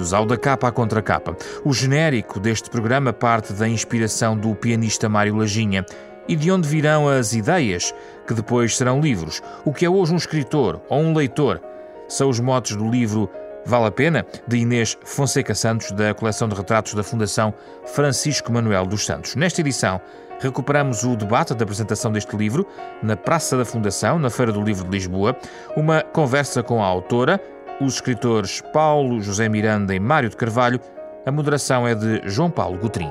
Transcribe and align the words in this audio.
Bem-vindos 0.00 0.14
ao 0.14 0.24
Da 0.24 0.38
Capa 0.38 0.68
à 0.68 0.72
Contra 0.72 1.02
Capa. 1.02 1.36
O 1.62 1.74
genérico 1.74 2.40
deste 2.40 2.70
programa 2.70 3.12
parte 3.12 3.52
da 3.52 3.68
inspiração 3.68 4.34
do 4.34 4.54
pianista 4.54 5.10
Mário 5.10 5.36
Lajinha 5.36 5.84
e 6.26 6.34
de 6.34 6.50
onde 6.50 6.66
virão 6.66 7.06
as 7.06 7.34
ideias 7.34 7.94
que 8.26 8.32
depois 8.32 8.78
serão 8.78 8.98
livros. 8.98 9.42
O 9.62 9.74
que 9.74 9.84
é 9.84 9.90
hoje 9.90 10.14
um 10.14 10.16
escritor 10.16 10.80
ou 10.88 11.00
um 11.00 11.14
leitor 11.14 11.60
são 12.08 12.30
os 12.30 12.40
motos 12.40 12.76
do 12.76 12.90
livro 12.90 13.28
Vale 13.66 13.84
a 13.84 13.90
Pena, 13.90 14.24
de 14.48 14.56
Inês 14.56 14.96
Fonseca 15.04 15.54
Santos, 15.54 15.92
da 15.92 16.14
coleção 16.14 16.48
de 16.48 16.54
retratos 16.54 16.94
da 16.94 17.02
Fundação 17.02 17.52
Francisco 17.84 18.50
Manuel 18.50 18.86
dos 18.86 19.04
Santos. 19.04 19.36
Nesta 19.36 19.60
edição, 19.60 20.00
recuperamos 20.40 21.04
o 21.04 21.14
debate 21.14 21.54
da 21.54 21.62
apresentação 21.62 22.10
deste 22.10 22.34
livro 22.34 22.66
na 23.02 23.18
Praça 23.18 23.54
da 23.54 23.66
Fundação, 23.66 24.18
na 24.18 24.30
Feira 24.30 24.50
do 24.50 24.62
Livro 24.62 24.84
de 24.84 24.90
Lisboa, 24.92 25.36
uma 25.76 26.00
conversa 26.00 26.62
com 26.62 26.82
a 26.82 26.86
autora, 26.86 27.38
os 27.80 27.94
escritores 27.94 28.62
Paulo 28.72 29.22
José 29.22 29.48
Miranda 29.48 29.94
e 29.94 29.98
Mário 29.98 30.28
de 30.28 30.36
Carvalho. 30.36 30.78
A 31.24 31.32
moderação 31.32 31.88
é 31.88 31.94
de 31.94 32.20
João 32.26 32.50
Paulo 32.50 32.78
Gutrim. 32.78 33.10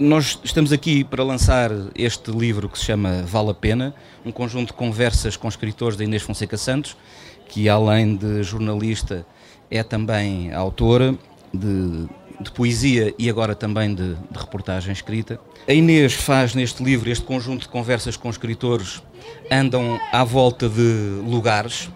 Nós 0.00 0.38
estamos 0.44 0.72
aqui 0.72 1.02
para 1.02 1.24
lançar 1.24 1.70
este 1.94 2.30
livro 2.30 2.68
que 2.68 2.78
se 2.78 2.84
chama 2.84 3.22
Vale 3.22 3.50
a 3.50 3.54
Pena, 3.54 3.94
um 4.24 4.30
conjunto 4.30 4.68
de 4.68 4.72
conversas 4.74 5.36
com 5.36 5.48
escritores 5.48 5.96
da 5.96 6.04
Inês 6.04 6.22
Fonseca 6.22 6.56
Santos, 6.56 6.96
que 7.48 7.68
além 7.68 8.14
de 8.16 8.42
jornalista 8.42 9.26
é 9.70 9.82
também 9.82 10.52
autora 10.52 11.14
de, 11.52 12.06
de 12.40 12.50
poesia 12.50 13.14
e 13.18 13.28
agora 13.28 13.54
também 13.54 13.94
de, 13.94 14.14
de, 14.14 14.38
reportagem 14.38 14.92
escrita. 14.92 15.40
A 15.66 15.72
Inês 15.72 16.14
faz 16.14 16.54
neste 16.54 16.82
livro 16.82 17.10
este 17.10 17.24
conjunto 17.24 17.62
de 17.62 17.68
conversas 17.68 18.16
com 18.16 18.30
escritores, 18.30 19.02
andam 19.50 19.98
à 20.12 20.22
volta 20.24 20.68
de 20.68 21.20
lugares, 21.26 21.90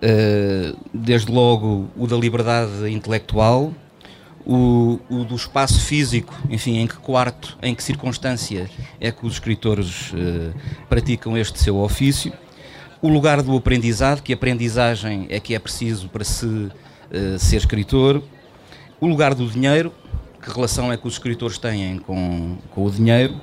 eh, 0.00 0.74
desde 0.92 1.30
logo 1.30 1.88
o 1.96 2.06
da 2.06 2.16
liberdade 2.16 2.90
intelectual, 2.90 3.72
o, 4.46 5.00
o, 5.10 5.24
do 5.24 5.34
espaço 5.34 5.80
físico, 5.80 6.32
enfim, 6.48 6.78
em 6.78 6.86
que 6.86 6.96
quarto, 6.96 7.58
em 7.60 7.74
que 7.74 7.82
circunstância 7.82 8.70
é 9.00 9.10
que 9.10 9.26
os 9.26 9.34
escritores 9.34 10.12
uh, 10.12 10.54
praticam 10.88 11.36
este 11.36 11.58
seu 11.58 11.78
ofício, 11.78 12.32
o 13.02 13.08
lugar 13.08 13.42
do 13.42 13.56
aprendizado, 13.56 14.22
que 14.22 14.32
aprendizagem 14.32 15.26
é 15.28 15.40
que 15.40 15.52
é 15.52 15.58
preciso 15.58 16.08
para 16.08 16.22
se 16.22 16.46
uh, 16.46 16.70
ser 17.38 17.56
escritor, 17.56 18.22
o 19.00 19.06
lugar 19.06 19.34
do 19.34 19.46
dinheiro, 19.46 19.92
que 20.42 20.50
relação 20.50 20.92
é 20.92 20.96
que 20.96 21.06
os 21.06 21.14
escritores 21.14 21.58
têm 21.58 21.98
com, 21.98 22.56
com 22.70 22.84
o 22.84 22.90
dinheiro, 22.90 23.34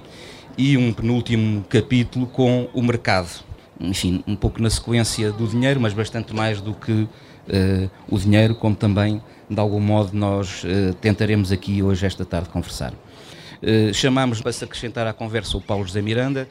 e 0.57 0.77
um 0.77 0.93
penúltimo 0.93 1.63
capítulo 1.69 2.27
com 2.27 2.69
o 2.73 2.81
mercado. 2.81 3.43
Enfim, 3.79 4.23
um 4.27 4.35
pouco 4.35 4.61
na 4.61 4.69
sequência 4.69 5.31
do 5.31 5.47
dinheiro, 5.47 5.79
mas 5.81 5.93
bastante 5.93 6.33
mais 6.33 6.61
do 6.61 6.73
que 6.73 6.91
uh, 6.91 7.89
o 8.07 8.17
dinheiro, 8.17 8.55
como 8.55 8.75
também 8.75 9.21
de 9.49 9.59
algum 9.59 9.79
modo 9.79 10.15
nós 10.15 10.63
uh, 10.63 10.93
tentaremos 11.01 11.51
aqui 11.51 11.83
hoje, 11.83 12.05
esta 12.05 12.23
tarde, 12.23 12.49
conversar. 12.49 12.93
Uh, 13.61 13.93
chamamos 13.93 14.41
para 14.41 14.51
se 14.51 14.63
acrescentar 14.63 15.07
à 15.07 15.13
conversa 15.13 15.57
o 15.57 15.61
Paulo 15.61 15.85
José 15.85 16.01
Miranda, 16.01 16.47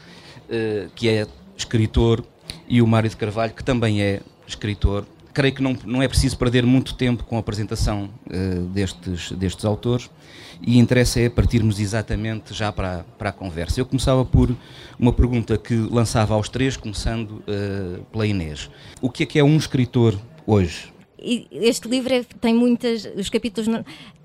que 0.95 1.09
é 1.09 1.27
escritor, 1.57 2.23
e 2.69 2.83
o 2.83 2.87
Mário 2.87 3.09
de 3.09 3.17
Carvalho, 3.17 3.55
que 3.55 3.65
também 3.65 4.03
é 4.03 4.21
escritor. 4.47 5.07
Creio 5.33 5.55
que 5.55 5.63
não, 5.63 5.77
não 5.85 6.03
é 6.03 6.09
preciso 6.09 6.37
perder 6.37 6.65
muito 6.65 6.95
tempo 6.95 7.25
com 7.25 7.37
a 7.37 7.41
apresentação 7.41 8.11
destes, 8.73 9.33
destes 9.33 9.65
autores 9.65 10.11
e 10.61 10.79
interessa 10.79 11.21
é 11.21 11.29
partirmos 11.29 11.81
exatamente 11.81 12.55
já 12.55 12.71
para, 12.71 13.05
para 13.19 13.31
a 13.31 13.33
conversa. 13.33 13.81
Eu 13.81 13.87
começava 13.87 14.25
por 14.25 14.55
uma 14.99 15.13
pergunta 15.13 15.57
que 15.57 15.75
lançava 15.75 16.35
aos 16.35 16.49
três, 16.49 16.77
começando 16.77 17.43
pela 18.13 18.27
Inês. 18.27 18.71
O 19.01 19.11
que 19.11 19.23
é 19.23 19.27
que 19.27 19.39
é 19.39 19.45
um 19.45 19.57
escritor 19.57 20.19
hoje? 20.47 20.93
este 21.25 21.89
livro 21.89 22.13
é, 22.13 22.25
tem 22.41 22.55
muitas. 22.55 23.09
Os 23.17 23.29
capítulos 23.29 23.69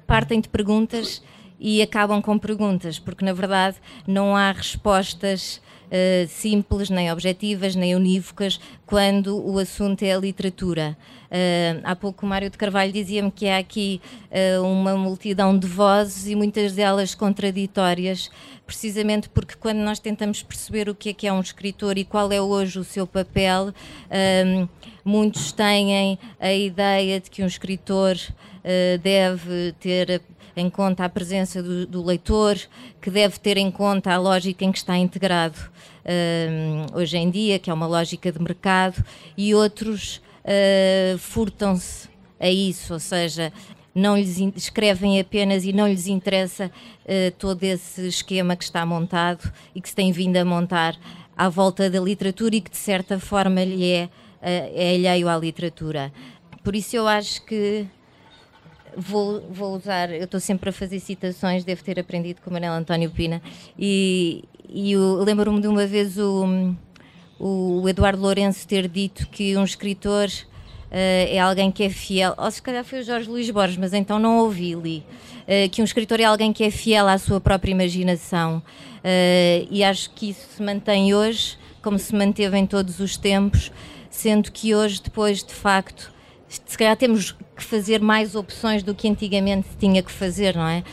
partem 0.06 0.42
de 0.42 0.50
perguntas 0.50 1.22
e 1.60 1.82
acabam 1.82 2.22
com 2.22 2.38
perguntas, 2.38 3.00
porque 3.00 3.26
na 3.26 3.34
verdade 3.34 3.78
não 4.08 4.36
há 4.36 4.52
respostas 4.52 5.62
uh, 5.88 6.28
simples, 6.28 6.90
nem 6.90 7.12
objetivas, 7.12 7.76
nem 7.76 7.96
unívocas 7.96 8.60
quando 8.86 9.38
o 9.38 9.58
assunto 9.60 10.04
é 10.04 10.14
a 10.14 10.18
literatura. 10.18 10.98
Uh, 11.26 11.82
há 11.84 11.96
pouco 11.96 12.26
o 12.26 12.30
Mário 12.30 12.50
de 12.50 12.58
Carvalho 12.58 12.92
dizia-me 12.92 13.32
que 13.32 13.48
há 13.48 13.58
aqui 13.58 14.02
uh, 14.32 14.64
uma 14.64 14.96
multidão 14.96 15.58
de 15.58 15.68
vozes 15.68 16.28
e 16.28 16.36
muitas 16.36 16.74
delas 16.74 17.14
contraditórias, 17.14 18.30
precisamente 18.66 19.28
porque 19.30 19.56
quando 19.56 19.80
nós 19.80 20.00
tentamos 20.00 20.42
perceber 20.44 20.90
o 20.90 20.96
que 20.96 21.10
é 21.10 21.14
que 21.14 21.28
é 21.28 21.34
um 21.34 21.42
escritor 21.42 21.98
e 21.98 22.06
qual 22.06 22.32
é 22.32 22.42
hoje 22.42 22.80
o 22.80 22.84
seu 22.84 23.06
papel, 23.06 23.74
muitos 25.04 25.52
têm 25.54 26.18
a 26.40 26.54
ideia 26.54 27.20
de 27.20 27.30
que 27.30 27.42
um 27.42 27.48
escritor 27.48 28.18
uh, 28.18 28.98
deve 29.00 29.74
ter 29.80 30.22
em 30.58 30.70
conta 30.70 31.06
a 31.06 31.10
presença 31.10 31.62
do, 31.62 31.86
do, 31.86 32.04
leitor, 32.04 32.58
que 33.02 33.10
deve 33.10 33.40
ter 33.40 33.58
em 33.58 33.72
conta 33.72 34.14
a 34.14 34.18
lógica 34.18 34.66
em 34.66 34.72
que 34.72 34.78
está 34.78 34.98
integrado 34.98 35.58
uh, 35.58 36.98
hoje 36.98 37.18
em 37.18 37.30
dia, 37.30 37.60
que 37.60 37.70
é 37.70 37.74
uma 37.74 37.88
lógica 37.88 38.32
de 38.32 38.40
mercado, 38.42 39.04
e 39.38 39.54
outros 39.54 40.18
uh, 40.44 41.18
furtam-se 41.18 42.10
a 42.40 42.50
isso, 42.50 42.94
ou 42.94 43.00
seja, 43.00 43.52
não 43.94 44.18
lhes 44.18 44.38
escrevem 44.56 45.20
apenas 45.20 45.64
e 45.66 45.74
não 45.74 45.88
lhes 45.88 46.08
interessa 46.08 46.66
uh, 46.68 47.32
todo 47.38 47.64
esse 47.64 48.08
esquema 48.08 48.56
que 48.56 48.64
está 48.64 48.86
montado 48.86 49.52
e 49.74 49.82
que 49.82 49.90
se 49.90 49.96
tem 49.96 50.12
vindo 50.12 50.38
a 50.38 50.46
montar 50.46 50.96
à 51.36 51.50
volta 51.50 51.90
da 51.90 52.00
literatura 52.00 52.56
e 52.56 52.62
que 52.62 52.72
de 52.72 52.78
certa 52.78 53.20
forma 53.20 53.64
lhe 53.64 53.92
é 53.92 54.10
é 54.40 54.94
alheio 54.94 55.28
à 55.28 55.38
literatura. 55.38 56.12
Por 56.64 56.76
isso 56.76 56.96
eu 56.96 57.08
acho 57.08 57.44
que 57.46 57.88
vou, 58.98 59.42
vou 59.52 59.76
usar, 59.76 60.12
eu 60.12 60.24
estou 60.24 60.40
sempre 60.40 60.72
a 60.72 60.74
fazer 60.74 61.00
citações, 61.00 61.64
devo 61.64 61.84
ter 61.84 62.00
aprendido 62.00 62.42
com 62.42 62.50
o 62.50 62.54
Manel 62.54 62.74
António 62.74 63.12
Pina, 63.12 63.42
e, 63.78 64.44
e 64.68 64.98
lembro-me 64.98 65.62
de 65.62 65.68
uma 65.68 65.86
vez 65.86 66.18
o, 66.18 66.76
o 67.40 67.88
Eduardo 67.88 68.22
Lourenço 68.22 68.68
ter 68.68 68.88
dito 68.88 69.28
que 69.28 69.56
um 69.56 69.64
escritor 69.64 70.28
uh, 70.28 70.90
é 70.92 71.38
alguém 71.40 71.72
que 71.72 71.84
é 71.84 71.90
fiel, 71.90 72.34
ou 72.38 72.50
se 72.50 72.62
calhar 72.62 72.84
foi 72.84 73.02
o 73.02 73.04
Jorge 73.04 73.30
Luís 73.30 73.50
Borges, 73.52 73.78
mas 73.78 73.94
então 73.94 74.18
não 74.18 74.40
ouvi 74.40 74.74
li, 74.74 75.04
uh, 75.44 75.70
que 75.70 75.80
um 75.80 75.86
escritor 75.86 76.20
é 76.20 76.24
alguém 76.24 76.52
que 76.52 76.64
é 76.64 76.72
fiel 76.72 77.08
à 77.08 77.20
sua 77.20 77.40
própria 77.40 77.72
imaginação, 77.72 78.58
uh, 78.58 79.68
e 79.70 79.84
acho 79.84 80.10
que 80.10 80.30
isso 80.32 80.48
se 80.56 80.64
mantém 80.64 81.14
hoje, 81.14 81.56
como 81.84 82.00
se 82.00 82.16
manteve 82.16 82.58
em 82.58 82.66
todos 82.66 83.00
os 83.00 83.16
tempos, 83.16 83.72
sendo 84.10 84.52
que 84.52 84.74
hoje, 84.74 85.00
depois 85.04 85.44
de 85.44 85.54
facto, 85.54 86.12
se 86.48 86.78
calhar 86.78 86.96
temos 86.96 87.32
que 87.56 87.64
fazer 87.64 88.02
mais 88.02 88.36
opções 88.36 88.84
do 88.84 88.96
que 88.96 89.08
antigamente 89.08 89.68
tinha 89.80 90.02
que 90.02 90.12
fazer, 90.12 90.56
não 90.56 90.68
é? 90.68 90.84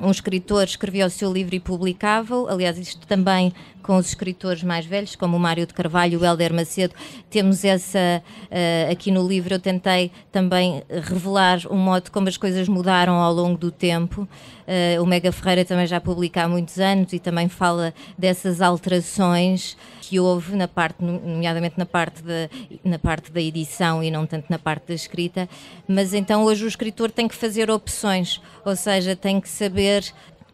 Um 0.00 0.10
escritor 0.10 0.64
escrevia 0.64 1.06
o 1.06 1.10
seu 1.10 1.32
livro 1.32 1.54
e 1.54 1.60
publicava-o, 1.60 2.48
aliás, 2.48 2.78
isto 2.78 3.06
também 3.06 3.52
com 3.82 3.96
os 3.96 4.08
escritores 4.08 4.62
mais 4.62 4.86
velhos, 4.86 5.14
como 5.14 5.36
o 5.36 5.40
Mário 5.40 5.66
de 5.66 5.74
Carvalho, 5.74 6.18
o 6.18 6.24
Helder 6.24 6.52
Macedo, 6.54 6.94
temos 7.28 7.64
essa, 7.64 8.22
uh, 8.46 8.90
aqui 8.90 9.10
no 9.10 9.26
livro 9.26 9.54
eu 9.54 9.60
tentei 9.60 10.10
também 10.32 10.82
revelar 10.88 11.60
um 11.70 11.76
modo 11.76 12.10
como 12.10 12.28
as 12.28 12.36
coisas 12.36 12.66
mudaram 12.66 13.14
ao 13.14 13.32
longo 13.32 13.58
do 13.58 13.70
tempo. 13.70 14.22
Uh, 14.66 15.02
o 15.02 15.06
Mega 15.06 15.30
Ferreira 15.30 15.64
também 15.64 15.86
já 15.86 16.00
publica 16.00 16.42
há 16.42 16.48
muitos 16.48 16.78
anos 16.78 17.12
e 17.12 17.18
também 17.18 17.48
fala 17.48 17.92
dessas 18.18 18.62
alterações 18.62 19.76
que 20.08 20.20
houve 20.20 20.54
na 20.54 20.68
parte, 20.68 21.02
nomeadamente 21.02 21.78
na 21.78 21.86
parte, 21.86 22.22
da, 22.22 22.48
na 22.84 22.98
parte 22.98 23.32
da 23.32 23.40
edição 23.40 24.02
e 24.02 24.10
não 24.10 24.26
tanto 24.26 24.46
na 24.50 24.58
parte 24.58 24.88
da 24.88 24.94
escrita, 24.94 25.48
mas 25.88 26.12
então 26.12 26.44
hoje 26.44 26.64
o 26.64 26.68
escritor 26.68 27.10
tem 27.10 27.26
que 27.26 27.34
fazer 27.34 27.70
opções, 27.70 28.40
ou 28.64 28.76
seja, 28.76 29.16
tem 29.16 29.40
que 29.40 29.48
saber 29.48 30.04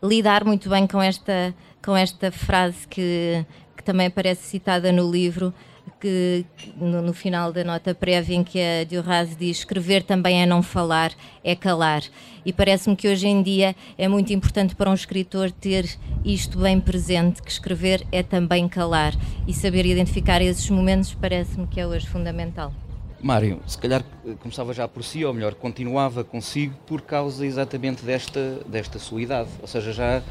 lidar 0.03 0.45
muito 0.45 0.69
bem 0.69 0.87
com 0.87 1.03
esta, 1.03 1.55
com 1.85 1.97
esta 1.97 2.31
frase 2.31 2.87
que, 2.89 3.45
que 3.77 3.83
também 3.83 4.07
aparece 4.07 4.43
citada 4.43 4.93
no 4.93 5.11
livro, 5.11 5.53
que 6.01 6.47
no, 6.77 7.03
no, 7.03 7.13
final 7.13 7.53
da 7.53 7.63
nota 7.63 7.95
prévia 7.95 8.35
em 8.35 8.43
que 8.43 8.59
a 8.59 8.85
Diorraz 8.85 9.37
diz 9.37 9.59
escrever 9.59 10.03
também 10.03 10.43
é 10.43 10.47
não 10.47 10.63
falar, 10.63 11.13
é 11.45 11.55
calar. 11.55 12.03
E 12.45 12.53
parece-me 12.53 12.97
que 12.97 13.07
hoje 13.07 13.29
em 13.29 13.43
dia 13.43 13.77
é 13.99 14.09
muito 14.09 14.33
importante 14.33 14.75
para 14.75 14.91
um 14.91 14.95
escritor 14.95 15.51
ter 15.51 15.87
isto 16.25 16.59
bem 16.59 16.81
presente, 16.81 17.43
que 17.43 17.51
escrever 17.51 18.05
é 18.11 18.23
também 18.23 18.67
calar. 18.67 19.15
E 19.47 19.53
saber 19.53 19.85
identificar 19.85 20.41
esses 20.41 20.69
momentos 20.71 21.15
parece-me 21.15 21.67
que 21.67 21.79
é 21.79 21.87
hoje 21.87 22.07
fundamental. 22.07 22.73
Mário, 23.23 23.61
se 23.67 23.77
calhar 23.77 24.03
começava 24.41 24.73
já 24.73 24.89
por 24.89 25.05
si, 25.05 25.25
ou 25.25 25.35
melhor, 25.35 25.55
continuava 25.55 26.25
consigo 26.25 26.75
por 26.87 27.03
causa 27.03 27.45
exatamente 27.45 28.03
desta, 28.03 28.61
desta 28.67 28.99
sua 28.99 29.21
idade. 29.21 29.51
Ou 29.61 29.69
seja, 29.69 29.93
já 29.93 30.23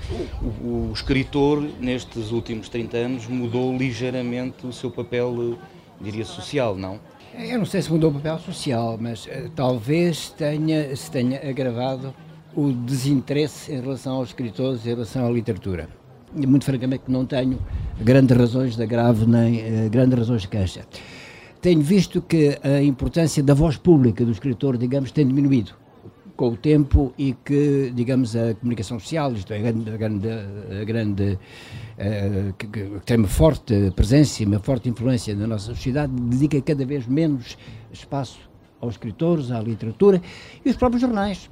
o, 0.41 0.89
o 0.89 0.91
escritor, 0.93 1.61
nestes 1.79 2.31
últimos 2.31 2.67
30 2.67 2.97
anos, 2.97 3.27
mudou 3.27 3.77
ligeiramente 3.77 4.65
o 4.65 4.73
seu 4.73 4.89
papel, 4.89 5.57
diria, 6.01 6.25
social, 6.25 6.75
não? 6.75 6.99
Eu 7.37 7.59
não 7.59 7.65
sei 7.65 7.81
se 7.81 7.91
mudou 7.91 8.09
o 8.09 8.13
papel 8.13 8.39
social, 8.39 8.97
mas 8.99 9.25
uh, 9.25 9.49
talvez 9.55 10.29
tenha, 10.29 10.95
se 10.95 11.11
tenha 11.11 11.47
agravado 11.47 12.13
o 12.55 12.71
desinteresse 12.71 13.71
em 13.71 13.81
relação 13.81 14.15
aos 14.15 14.29
escritores, 14.29 14.85
em 14.85 14.89
relação 14.89 15.27
à 15.27 15.29
literatura. 15.29 15.87
Muito 16.33 16.65
francamente 16.65 17.03
não 17.07 17.25
tenho 17.25 17.59
grandes 18.01 18.35
razões 18.35 18.75
de 18.75 18.81
agravo 18.81 19.27
nem 19.27 19.85
uh, 19.85 19.89
grandes 19.89 20.17
razões 20.17 20.41
de 20.41 20.47
queixa. 20.47 20.85
Tenho 21.61 21.81
visto 21.81 22.21
que 22.21 22.57
a 22.63 22.81
importância 22.81 23.43
da 23.43 23.53
voz 23.53 23.75
pública 23.75 24.23
do 24.23 24.31
escritor, 24.31 24.77
digamos, 24.77 25.11
tem 25.11 25.27
diminuído 25.27 25.73
com 26.37 26.51
o 26.51 26.55
tempo 26.55 27.13
e 27.17 27.33
que, 27.33 27.91
digamos, 27.93 28.33
a 28.33 28.53
comunicação 28.55 28.97
social, 28.97 29.33
isto 29.33 29.51
é, 29.51 29.57
a 29.57 29.61
grande, 29.61 29.91
a 29.91 29.97
grande, 29.97 30.29
a 30.29 30.83
grande 30.85 31.33
uh, 31.33 32.53
que, 32.57 32.65
que, 32.65 32.89
tem 33.05 33.17
uma 33.17 33.27
forte 33.27 33.91
presença 33.93 34.41
e 34.41 34.45
uma 34.45 34.59
forte 34.59 34.87
influência 34.87 35.35
na 35.35 35.45
nossa 35.45 35.65
sociedade, 35.75 36.13
dedica 36.13 36.61
cada 36.61 36.85
vez 36.85 37.05
menos 37.05 37.57
espaço 37.91 38.39
aos 38.79 38.93
escritores, 38.93 39.51
à 39.51 39.59
literatura 39.59 40.21
e 40.63 40.69
os 40.69 40.77
próprios 40.77 41.01
jornais 41.01 41.49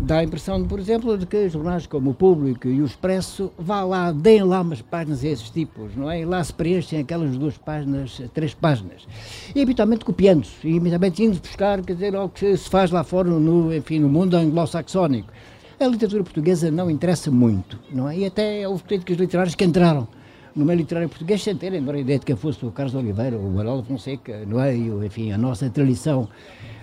dá 0.00 0.18
a 0.18 0.24
impressão, 0.24 0.64
por 0.64 0.78
exemplo, 0.78 1.16
de 1.18 1.26
que 1.26 1.48
jornais 1.48 1.86
como 1.86 2.10
o 2.10 2.14
Público 2.14 2.68
e 2.68 2.80
o 2.80 2.86
Expresso, 2.86 3.52
vá 3.58 3.82
lá, 3.82 4.12
deem 4.12 4.42
lá 4.42 4.60
umas 4.60 4.80
páginas 4.80 5.24
a 5.24 5.28
esses 5.28 5.50
tipos, 5.50 5.94
não 5.96 6.10
é? 6.10 6.20
E 6.20 6.24
lá 6.24 6.42
se 6.42 6.52
preenchem 6.52 7.00
aquelas 7.00 7.36
duas 7.36 7.56
páginas, 7.58 8.20
três 8.32 8.54
páginas. 8.54 9.06
E 9.54 9.60
habitualmente 9.60 10.04
copiando-se, 10.04 10.66
e 10.66 10.78
habitualmente 10.78 11.22
indo 11.22 11.40
buscar, 11.40 11.82
quer 11.82 11.94
dizer, 11.94 12.14
o 12.16 12.28
que 12.28 12.56
se 12.56 12.68
faz 12.68 12.90
lá 12.90 13.02
fora, 13.02 13.28
no, 13.28 13.74
enfim, 13.74 13.98
no 13.98 14.08
mundo 14.08 14.34
anglo-saxónico. 14.34 15.32
A 15.80 15.86
literatura 15.86 16.24
portuguesa 16.24 16.70
não 16.70 16.90
interessa 16.90 17.30
muito, 17.30 17.78
não 17.92 18.08
é? 18.08 18.18
E 18.18 18.26
até 18.26 18.66
houve 18.68 18.82
críticos 18.84 19.16
literários 19.16 19.54
que 19.54 19.64
entraram 19.64 20.08
no 20.54 20.64
meio 20.64 20.78
literário 20.78 21.08
português 21.08 21.42
sem 21.42 21.54
terem 21.54 21.88
a 21.88 21.98
ideia 21.98 22.18
de 22.18 22.26
quem 22.26 22.34
fosse 22.34 22.64
o 22.66 22.72
Carlos 22.72 22.94
Oliveira, 22.96 23.38
o 23.38 23.50
Manuel 23.50 23.84
Fonseca, 23.84 24.44
não 24.44 24.60
é? 24.60 24.74
E, 24.74 24.88
enfim, 25.06 25.30
a 25.30 25.38
nossa 25.38 25.70
tradição 25.70 26.28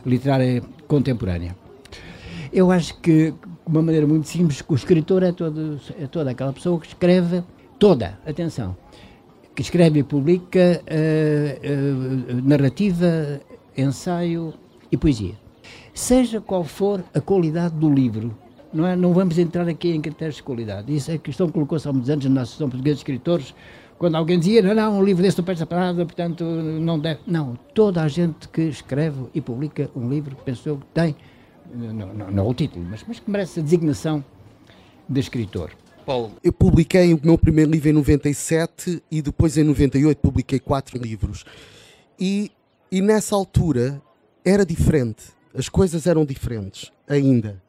literária 0.05 0.63
contemporânea. 0.87 1.64
Eu 2.55 2.71
acho 2.71 2.97
que, 3.01 3.31
de 3.31 3.37
uma 3.67 3.81
maneira 3.81 4.07
muito 4.07 4.29
simples, 4.29 4.61
que 4.61 4.71
o 4.71 4.75
escritor 4.77 5.23
é, 5.23 5.33
todo, 5.33 5.77
é 5.99 6.07
toda 6.07 6.31
aquela 6.31 6.53
pessoa 6.53 6.79
que 6.79 6.87
escreve, 6.87 7.43
toda, 7.77 8.17
atenção, 8.25 8.77
que 9.53 9.61
escreve 9.61 9.99
e 9.99 10.03
publica 10.03 10.81
uh, 10.81 12.31
uh, 12.31 12.47
narrativa, 12.47 13.41
ensaio 13.77 14.53
e 14.89 14.95
poesia. 14.95 15.33
Seja 15.93 16.39
qual 16.39 16.63
for 16.63 17.03
a 17.13 17.19
qualidade 17.19 17.75
do 17.75 17.93
livro, 17.93 18.33
não, 18.73 18.87
é? 18.87 18.95
não 18.95 19.11
vamos 19.11 19.37
entrar 19.37 19.67
aqui 19.67 19.89
em 19.91 19.99
critérios 19.99 20.37
de 20.37 20.43
qualidade. 20.43 20.95
Isso 20.95 21.11
é 21.11 21.15
a 21.15 21.17
questão 21.17 21.47
que 21.47 21.53
colocou-se 21.53 21.85
há 21.85 21.91
muitos 21.91 22.09
anos 22.09 22.23
na 22.23 22.43
Associação 22.43 22.69
Portuguesa 22.69 22.95
de 22.95 23.01
Escritores, 23.01 23.53
quando 23.97 24.15
alguém 24.15 24.39
dizia, 24.39 24.61
não, 24.61 24.73
não, 24.73 24.99
um 24.99 25.03
livro 25.03 25.21
desse 25.21 25.37
não 25.37 25.43
presta 25.43 25.65
para 25.65 25.79
nada, 25.79 26.05
portanto 26.05 26.45
não 26.45 26.97
deve. 26.97 27.19
Não, 27.27 27.59
toda 27.73 28.01
a 28.01 28.07
gente 28.07 28.47
que 28.47 28.61
escreve 28.61 29.25
e 29.33 29.41
publica 29.41 29.89
um 29.93 30.07
livro, 30.07 30.37
penso 30.45 30.69
eu, 30.69 30.79
tem 30.93 31.17
não, 31.73 32.13
não, 32.13 32.31
não 32.31 32.45
é 32.45 32.47
o 32.47 32.53
título, 32.53 32.85
mas, 32.89 33.03
mas 33.07 33.19
que 33.19 33.29
merece 33.29 33.59
a 33.59 33.63
designação 33.63 34.23
de 35.07 35.19
escritor. 35.19 35.71
Paulo. 36.05 36.33
Eu 36.43 36.53
publiquei 36.53 37.13
o 37.13 37.19
meu 37.23 37.37
primeiro 37.37 37.71
livro 37.71 37.89
em 37.89 37.93
97 37.93 39.01
e 39.09 39.21
depois 39.21 39.57
em 39.57 39.63
98 39.63 40.19
publiquei 40.19 40.59
quatro 40.59 41.01
livros. 41.01 41.43
E, 42.19 42.51
e 42.91 43.01
nessa 43.01 43.35
altura 43.35 44.01
era 44.43 44.65
diferente, 44.65 45.23
as 45.53 45.67
coisas 45.67 46.05
eram 46.05 46.23
diferentes 46.23 46.91
ainda. 47.07 47.61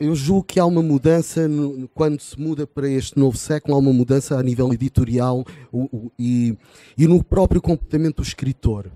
Eu 0.00 0.14
julgo 0.14 0.44
que 0.44 0.58
há 0.58 0.64
uma 0.64 0.82
mudança, 0.82 1.46
no, 1.46 1.86
quando 1.88 2.18
se 2.18 2.40
muda 2.40 2.66
para 2.66 2.88
este 2.88 3.18
novo 3.18 3.36
século, 3.36 3.74
há 3.74 3.78
uma 3.78 3.92
mudança 3.92 4.38
a 4.38 4.42
nível 4.42 4.72
editorial 4.72 5.44
o, 5.70 5.82
o, 5.94 6.12
e, 6.18 6.56
e 6.96 7.06
no 7.06 7.22
próprio 7.22 7.60
comportamento 7.60 8.16
do 8.16 8.22
escritor 8.22 8.90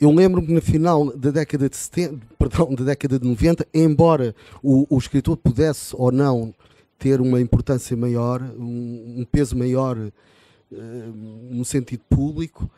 eu 0.00 0.12
lembro-me 0.12 0.52
no 0.52 0.60
final 0.60 1.16
da 1.16 1.30
década 1.30 1.68
de 1.70 1.76
70, 1.76 2.26
perdão, 2.38 2.74
da 2.74 2.84
década 2.84 3.18
de 3.18 3.26
90, 3.26 3.66
embora 3.72 4.34
o, 4.62 4.86
o 4.94 4.98
escritor 4.98 5.36
pudesse 5.36 5.94
ou 5.96 6.12
não 6.12 6.54
ter 6.98 7.20
uma 7.20 7.40
importância 7.40 7.96
maior, 7.96 8.42
um, 8.42 9.20
um 9.20 9.24
peso 9.24 9.56
maior 9.56 9.96
uh, 9.96 10.12
no 11.50 11.64
sentido 11.64 12.02
público, 12.10 12.70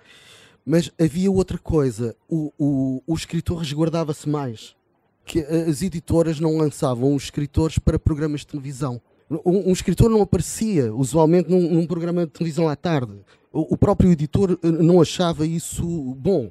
mas 0.64 0.92
havia 1.00 1.30
outra 1.30 1.58
coisa. 1.58 2.14
O, 2.28 2.52
o, 2.58 3.02
o 3.06 3.14
escritor 3.14 3.58
resguardava-se 3.58 4.28
mais. 4.28 4.76
Que 5.24 5.40
as 5.40 5.82
editoras 5.82 6.40
não 6.40 6.56
lançavam 6.56 7.14
os 7.14 7.24
escritores 7.24 7.78
para 7.78 7.98
programas 7.98 8.40
de 8.40 8.46
televisão. 8.46 9.00
Um, 9.30 9.70
um 9.70 9.72
escritor 9.72 10.08
não 10.08 10.22
aparecia 10.22 10.94
usualmente 10.94 11.50
num, 11.50 11.70
num, 11.70 11.86
programa 11.86 12.24
de 12.24 12.32
televisão 12.32 12.66
à 12.66 12.74
tarde. 12.74 13.12
O, 13.52 13.74
o 13.74 13.76
próprio 13.76 14.10
editor 14.10 14.58
eh, 14.62 14.70
não 14.70 15.02
achava 15.02 15.46
isso 15.46 15.84
bom 16.14 16.50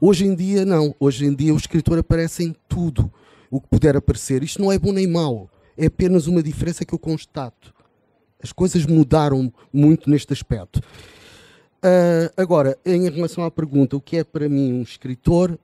Hoje 0.00 0.26
em 0.26 0.34
dia, 0.34 0.64
não. 0.64 0.94
Hoje 0.98 1.24
em 1.26 1.34
dia, 1.34 1.54
o 1.54 1.56
escritor 1.56 1.98
aparece 1.98 2.44
em 2.44 2.54
tudo 2.68 3.12
o 3.50 3.60
que 3.60 3.68
puder 3.68 3.96
aparecer. 3.96 4.42
Isto 4.42 4.62
não 4.62 4.72
é 4.72 4.78
bom 4.78 4.92
nem 4.92 5.06
mau. 5.06 5.50
É 5.76 5.86
apenas 5.86 6.26
uma 6.26 6.42
diferença 6.42 6.84
que 6.84 6.94
eu 6.94 6.98
constato. 6.98 7.72
As 8.42 8.52
coisas 8.52 8.84
mudaram 8.86 9.52
muito 9.72 10.10
neste 10.10 10.32
aspecto. 10.32 10.80
Uh, 11.84 12.32
agora, 12.36 12.78
em 12.84 13.08
relação 13.08 13.44
à 13.44 13.50
pergunta, 13.50 13.96
o 13.96 14.00
que 14.00 14.16
é 14.16 14.24
para 14.24 14.48
mim 14.48 14.72
um 14.72 14.82
escritor? 14.82 15.58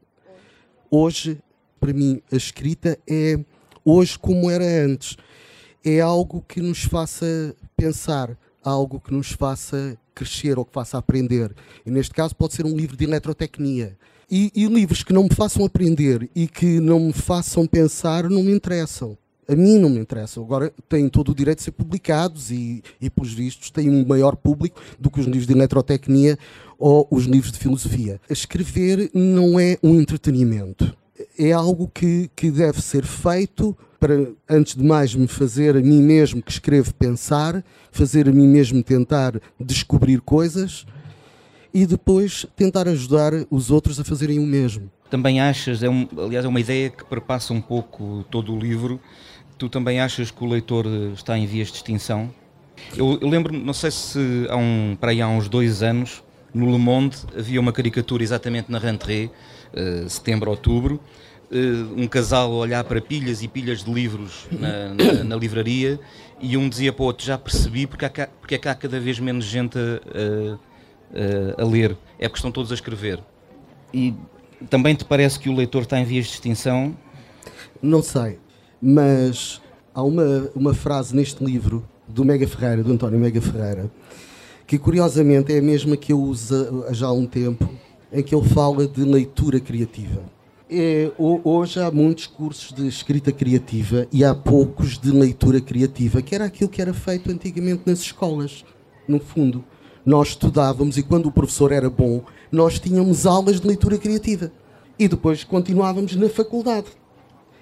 Hoje, 0.90 1.40
para 1.80 1.92
mim, 1.92 2.20
a 2.30 2.36
escrita 2.36 2.98
é 3.08 3.38
hoje 3.84 4.18
como 4.18 4.50
era 4.50 4.64
antes. 4.64 5.16
É 5.84 6.00
algo 6.00 6.44
que 6.46 6.60
nos 6.60 6.84
faça 6.84 7.54
pensar, 7.76 8.36
algo 8.62 9.00
que 9.00 9.12
nos 9.12 9.32
faça 9.32 9.96
crescer 10.14 10.58
ou 10.58 10.64
que 10.64 10.72
faça 10.72 10.98
aprender. 10.98 11.54
E 11.86 11.90
neste 11.90 12.12
caso 12.12 12.34
pode 12.34 12.54
ser 12.54 12.66
um 12.66 12.76
livro 12.76 12.96
de 12.96 13.04
eletrotecnia. 13.04 13.96
E, 14.30 14.52
e 14.54 14.66
livros 14.66 15.02
que 15.02 15.12
não 15.12 15.24
me 15.24 15.34
façam 15.34 15.64
aprender 15.64 16.28
e 16.34 16.46
que 16.46 16.80
não 16.80 17.00
me 17.00 17.12
façam 17.12 17.66
pensar 17.66 18.28
não 18.28 18.42
me 18.42 18.52
interessam. 18.52 19.16
A 19.48 19.56
mim 19.56 19.78
não 19.78 19.88
me 19.88 19.98
interessam. 19.98 20.44
Agora 20.44 20.70
têm 20.86 21.08
todo 21.08 21.30
o 21.30 21.34
direito 21.34 21.58
de 21.58 21.64
ser 21.64 21.70
publicados 21.70 22.50
e, 22.50 22.82
e 23.00 23.08
pelos 23.08 23.32
vistos, 23.32 23.70
têm 23.70 23.88
um 23.88 24.06
maior 24.06 24.36
público 24.36 24.78
do 24.98 25.10
que 25.10 25.20
os 25.20 25.26
livros 25.26 25.46
de 25.46 25.54
eletrotecnia 25.54 26.38
ou 26.78 27.08
os 27.10 27.24
livros 27.24 27.50
de 27.50 27.58
filosofia. 27.58 28.20
Escrever 28.28 29.10
não 29.14 29.58
é 29.58 29.78
um 29.82 29.98
entretenimento. 29.98 30.94
É 31.38 31.50
algo 31.52 31.88
que, 31.88 32.30
que 32.36 32.50
deve 32.50 32.82
ser 32.82 33.06
feito 33.06 33.74
para, 33.98 34.30
antes 34.48 34.74
de 34.74 34.84
mais, 34.84 35.14
me 35.14 35.26
fazer 35.26 35.74
a 35.76 35.80
mim 35.80 36.02
mesmo 36.02 36.42
que 36.42 36.52
escrevo 36.52 36.92
pensar, 36.94 37.64
fazer 37.90 38.28
a 38.28 38.32
mim 38.32 38.46
mesmo 38.46 38.82
tentar 38.82 39.40
descobrir 39.58 40.20
coisas 40.20 40.84
e 41.72 41.86
depois 41.86 42.46
tentar 42.56 42.88
ajudar 42.88 43.32
os 43.50 43.70
outros 43.70 44.00
a 44.00 44.04
fazerem 44.04 44.38
o 44.38 44.46
mesmo. 44.46 44.90
Também 45.10 45.40
achas, 45.40 45.82
é 45.82 45.88
um, 45.88 46.06
aliás, 46.18 46.44
é 46.44 46.48
uma 46.48 46.60
ideia 46.60 46.90
que 46.90 47.04
perpassa 47.04 47.52
um 47.52 47.60
pouco 47.60 48.24
todo 48.30 48.54
o 48.54 48.58
livro, 48.58 49.00
tu 49.56 49.68
também 49.68 50.00
achas 50.00 50.30
que 50.30 50.42
o 50.42 50.46
leitor 50.46 50.86
está 51.14 51.36
em 51.36 51.46
vias 51.46 51.68
de 51.68 51.76
extinção? 51.76 52.30
Eu, 52.96 53.18
eu 53.20 53.28
lembro, 53.28 53.52
não 53.52 53.72
sei 53.72 53.90
se 53.90 54.46
há 54.48 54.56
um, 54.56 54.96
para 54.98 55.10
aí 55.10 55.20
há 55.20 55.28
uns 55.28 55.48
dois 55.48 55.82
anos, 55.82 56.22
no 56.54 56.70
Le 56.70 56.78
Monde 56.78 57.16
havia 57.36 57.60
uma 57.60 57.72
caricatura 57.72 58.22
exatamente 58.22 58.70
na 58.70 58.78
rentrée, 58.78 59.30
uh, 59.74 60.08
setembro, 60.08 60.50
outubro, 60.50 61.00
uh, 61.50 62.00
um 62.00 62.06
casal 62.06 62.52
olhar 62.52 62.84
para 62.84 63.00
pilhas 63.00 63.42
e 63.42 63.48
pilhas 63.48 63.84
de 63.84 63.92
livros 63.92 64.46
na, 64.50 64.94
na, 64.94 65.24
na, 65.24 65.36
livraria 65.36 65.98
e 66.40 66.56
um 66.56 66.68
dizia 66.68 66.92
para 66.92 67.02
o 67.02 67.06
outro, 67.06 67.26
já 67.26 67.36
percebi 67.36 67.86
porque, 67.86 68.04
há, 68.04 68.10
porque 68.10 68.54
é 68.54 68.58
que 68.58 68.68
há 68.68 68.74
cada 68.74 69.00
vez 69.00 69.18
menos 69.18 69.44
gente 69.44 69.78
a, 69.78 70.58
uh, 71.10 71.60
a 71.60 71.64
ler, 71.64 71.96
é 72.18 72.28
porque 72.28 72.38
estão 72.38 72.50
todos 72.50 72.70
a 72.70 72.74
escrever. 72.74 73.22
E 73.92 74.14
também 74.68 74.94
te 74.94 75.04
parece 75.04 75.38
que 75.38 75.48
o 75.48 75.54
leitor 75.54 75.82
está 75.82 75.98
em 75.98 76.04
vias 76.04 76.26
de 76.26 76.32
extinção? 76.32 76.96
Não 77.80 78.02
sei, 78.02 78.38
mas 78.80 79.60
há 79.94 80.02
uma, 80.02 80.50
uma 80.54 80.74
frase 80.74 81.14
neste 81.14 81.44
livro 81.44 81.86
do 82.06 82.24
Mega 82.24 82.46
Ferreira, 82.46 82.82
do 82.82 82.92
António 82.92 83.18
Mega 83.18 83.40
Ferreira, 83.40 83.90
que 84.66 84.78
curiosamente 84.78 85.52
é 85.52 85.58
a 85.58 85.62
mesma 85.62 85.96
que 85.96 86.12
eu 86.12 86.20
uso 86.20 86.84
já 86.90 87.06
há 87.06 87.12
um 87.12 87.26
tempo, 87.26 87.68
em 88.12 88.22
que 88.22 88.34
ele 88.34 88.48
fala 88.48 88.86
de 88.86 89.02
leitura 89.04 89.60
criativa. 89.60 90.22
É, 90.70 91.10
hoje 91.16 91.80
há 91.80 91.90
muitos 91.90 92.26
cursos 92.26 92.72
de 92.72 92.86
escrita 92.86 93.32
criativa 93.32 94.06
e 94.12 94.22
há 94.22 94.34
poucos 94.34 94.98
de 94.98 95.10
leitura 95.10 95.62
criativa, 95.62 96.20
que 96.20 96.34
era 96.34 96.44
aquilo 96.44 96.68
que 96.68 96.82
era 96.82 96.92
feito 96.92 97.30
antigamente 97.30 97.82
nas 97.86 98.00
escolas, 98.00 98.64
no 99.06 99.18
fundo 99.18 99.64
nós 100.08 100.28
estudávamos 100.28 100.96
e 100.96 101.02
quando 101.02 101.26
o 101.26 101.30
professor 101.30 101.70
era 101.70 101.90
bom, 101.90 102.22
nós 102.50 102.78
tínhamos 102.78 103.26
aulas 103.26 103.60
de 103.60 103.66
leitura 103.66 103.98
criativa. 103.98 104.50
E 104.98 105.06
depois 105.06 105.44
continuávamos 105.44 106.16
na 106.16 106.30
faculdade. 106.30 106.86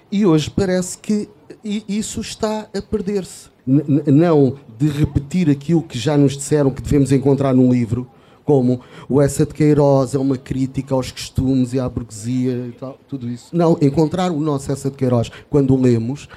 E 0.09 0.25
hoje 0.25 0.49
parece 0.49 0.97
que 0.97 1.27
isso 1.61 2.21
está 2.21 2.69
a 2.73 2.81
perder-se. 2.81 3.49
Não 3.65 4.55
de 4.79 4.87
repetir 4.87 5.49
aquilo 5.49 5.83
que 5.83 5.99
já 5.99 6.17
nos 6.17 6.37
disseram 6.37 6.71
que 6.71 6.81
devemos 6.81 7.11
encontrar 7.11 7.53
num 7.53 7.69
livro, 7.69 8.07
como 8.45 8.79
o 9.09 9.21
Essa 9.21 9.45
de 9.45 9.53
Queiroz 9.53 10.15
é 10.15 10.17
uma 10.17 10.37
crítica 10.37 10.95
aos 10.95 11.11
costumes 11.11 11.73
e 11.73 11.81
à 11.81 11.89
burguesia 11.89 12.67
e 12.69 12.71
tal, 12.79 12.97
tudo 13.09 13.27
isso. 13.27 13.49
Não, 13.51 13.77
encontrar 13.81 14.31
o 14.31 14.39
nosso 14.39 14.71
Essa 14.71 14.89
de 14.89 14.95
Queiroz 14.95 15.29
quando 15.49 15.75
o 15.75 15.81
lemos. 15.81 16.29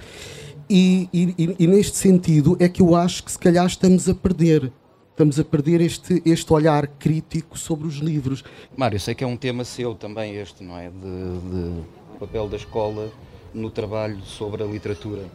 E, 0.68 1.08
e, 1.12 1.54
e, 1.56 1.66
neste 1.68 1.96
sentido 1.96 2.56
é 2.58 2.68
que 2.68 2.82
eu 2.82 2.96
acho 2.96 3.22
que 3.22 3.30
se 3.30 3.38
calhar 3.38 3.66
estamos 3.66 4.08
a 4.08 4.14
perder 4.14 4.72
estamos 5.20 5.38
a 5.38 5.44
perder 5.44 5.82
este, 5.82 6.22
este 6.24 6.50
olhar 6.50 6.86
crítico 6.86 7.58
sobre 7.58 7.86
os 7.86 7.96
livros. 7.96 8.42
Mário, 8.74 8.98
sei 8.98 9.14
que 9.14 9.22
é 9.22 9.26
um 9.26 9.36
tema 9.36 9.64
seu 9.64 9.94
também 9.94 10.36
este, 10.36 10.64
não 10.64 10.78
é? 10.78 10.88
De, 10.88 10.94
de 10.94 12.18
papel 12.18 12.48
da 12.48 12.56
escola 12.56 13.12
no 13.52 13.68
trabalho 13.68 14.22
sobre 14.24 14.62
a 14.62 14.66
literatura. 14.66 15.26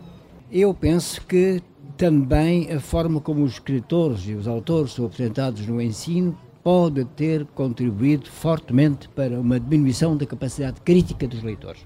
Eu 0.52 0.74
penso 0.74 1.22
que 1.22 1.62
também 1.96 2.72
a 2.72 2.80
forma 2.80 3.22
como 3.22 3.44
os 3.44 3.54
escritores 3.54 4.28
e 4.28 4.34
os 4.34 4.48
autores 4.48 4.94
são 4.94 5.06
apresentados 5.06 5.68
no 5.68 5.80
ensino 5.80 6.36
pode 6.64 7.06
ter 7.06 7.46
contribuído 7.54 8.28
fortemente 8.28 9.08
para 9.10 9.40
uma 9.40 9.60
diminuição 9.60 10.18
da 10.18 10.26
capacidade 10.26 10.82
crítica 10.82 11.28
dos 11.28 11.44
leitores. 11.44 11.86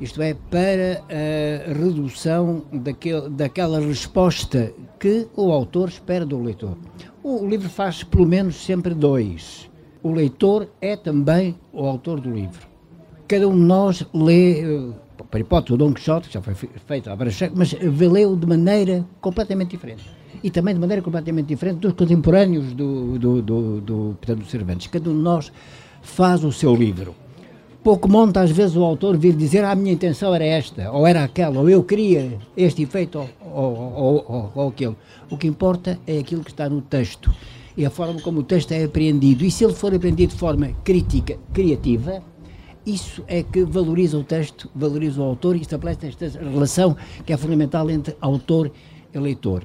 Isto 0.00 0.22
é, 0.22 0.34
para 0.34 1.02
a 1.10 1.72
redução 1.72 2.62
daquele, 2.72 3.28
daquela 3.28 3.80
resposta 3.80 4.72
que 4.98 5.28
o 5.36 5.52
autor 5.52 5.90
espera 5.90 6.24
do 6.24 6.42
leitor. 6.42 6.76
O 7.22 7.46
livro 7.46 7.68
faz 7.68 8.02
pelo 8.02 8.26
menos 8.26 8.56
sempre 8.56 8.94
dois. 8.94 9.70
O 10.02 10.10
leitor 10.12 10.68
é 10.80 10.96
também 10.96 11.54
o 11.72 11.84
autor 11.84 12.18
do 12.18 12.30
livro. 12.30 12.66
Cada 13.28 13.46
um 13.46 13.52
de 13.52 13.60
nós 13.60 14.06
lê, 14.14 14.62
eh, 14.62 14.92
por 15.30 15.38
hipótese, 15.38 15.74
o 15.74 15.76
Dom 15.76 15.92
Quixote, 15.92 16.28
que 16.28 16.34
já 16.34 16.40
foi 16.40 16.54
feito 16.54 17.14
vários 17.14 17.36
séculos, 17.36 17.74
mas 17.74 18.10
lê-o 18.10 18.34
de 18.34 18.46
maneira 18.46 19.06
completamente 19.20 19.72
diferente 19.72 20.20
e 20.42 20.50
também 20.50 20.74
de 20.74 20.80
maneira 20.80 21.02
completamente 21.02 21.46
diferente 21.46 21.78
dos 21.78 21.92
contemporâneos 21.92 22.72
do, 22.72 23.18
do, 23.18 23.42
do, 23.42 23.80
do 23.80 24.44
Cervantes. 24.46 24.86
Cada 24.86 25.10
um 25.10 25.14
de 25.14 25.20
nós 25.20 25.52
faz 26.02 26.42
o 26.44 26.50
seu 26.50 26.74
livro. 26.74 27.14
Pouco 27.82 28.10
monta, 28.10 28.42
às 28.42 28.50
vezes, 28.50 28.76
o 28.76 28.84
autor 28.84 29.16
vir 29.16 29.34
dizer 29.34 29.64
ah, 29.64 29.70
a 29.70 29.74
minha 29.74 29.92
intenção 29.92 30.34
era 30.34 30.44
esta, 30.44 30.90
ou 30.92 31.06
era 31.06 31.24
aquela, 31.24 31.60
ou 31.60 31.70
eu 31.70 31.82
queria 31.82 32.38
este 32.54 32.82
efeito, 32.82 33.18
ou, 33.18 33.28
ou, 33.54 34.24
ou, 34.28 34.52
ou 34.54 34.68
aquele. 34.68 34.94
O 35.30 35.38
que 35.38 35.46
importa 35.46 35.98
é 36.06 36.18
aquilo 36.18 36.44
que 36.44 36.50
está 36.50 36.68
no 36.68 36.82
texto 36.82 37.32
e 37.76 37.86
a 37.86 37.90
forma 37.90 38.20
como 38.20 38.40
o 38.40 38.42
texto 38.42 38.72
é 38.72 38.84
apreendido. 38.84 39.44
E 39.44 39.50
se 39.50 39.64
ele 39.64 39.72
for 39.72 39.94
apreendido 39.94 40.34
de 40.34 40.38
forma 40.38 40.68
crítica, 40.84 41.38
criativa, 41.54 42.22
isso 42.84 43.24
é 43.26 43.42
que 43.42 43.64
valoriza 43.64 44.18
o 44.18 44.24
texto, 44.24 44.68
valoriza 44.74 45.22
o 45.22 45.24
autor 45.24 45.56
e 45.56 45.62
estabelece 45.62 46.06
esta 46.06 46.38
relação 46.38 46.94
que 47.24 47.32
é 47.32 47.36
fundamental 47.36 47.90
entre 47.90 48.14
autor 48.20 48.70
e 49.12 49.18
leitor 49.18 49.64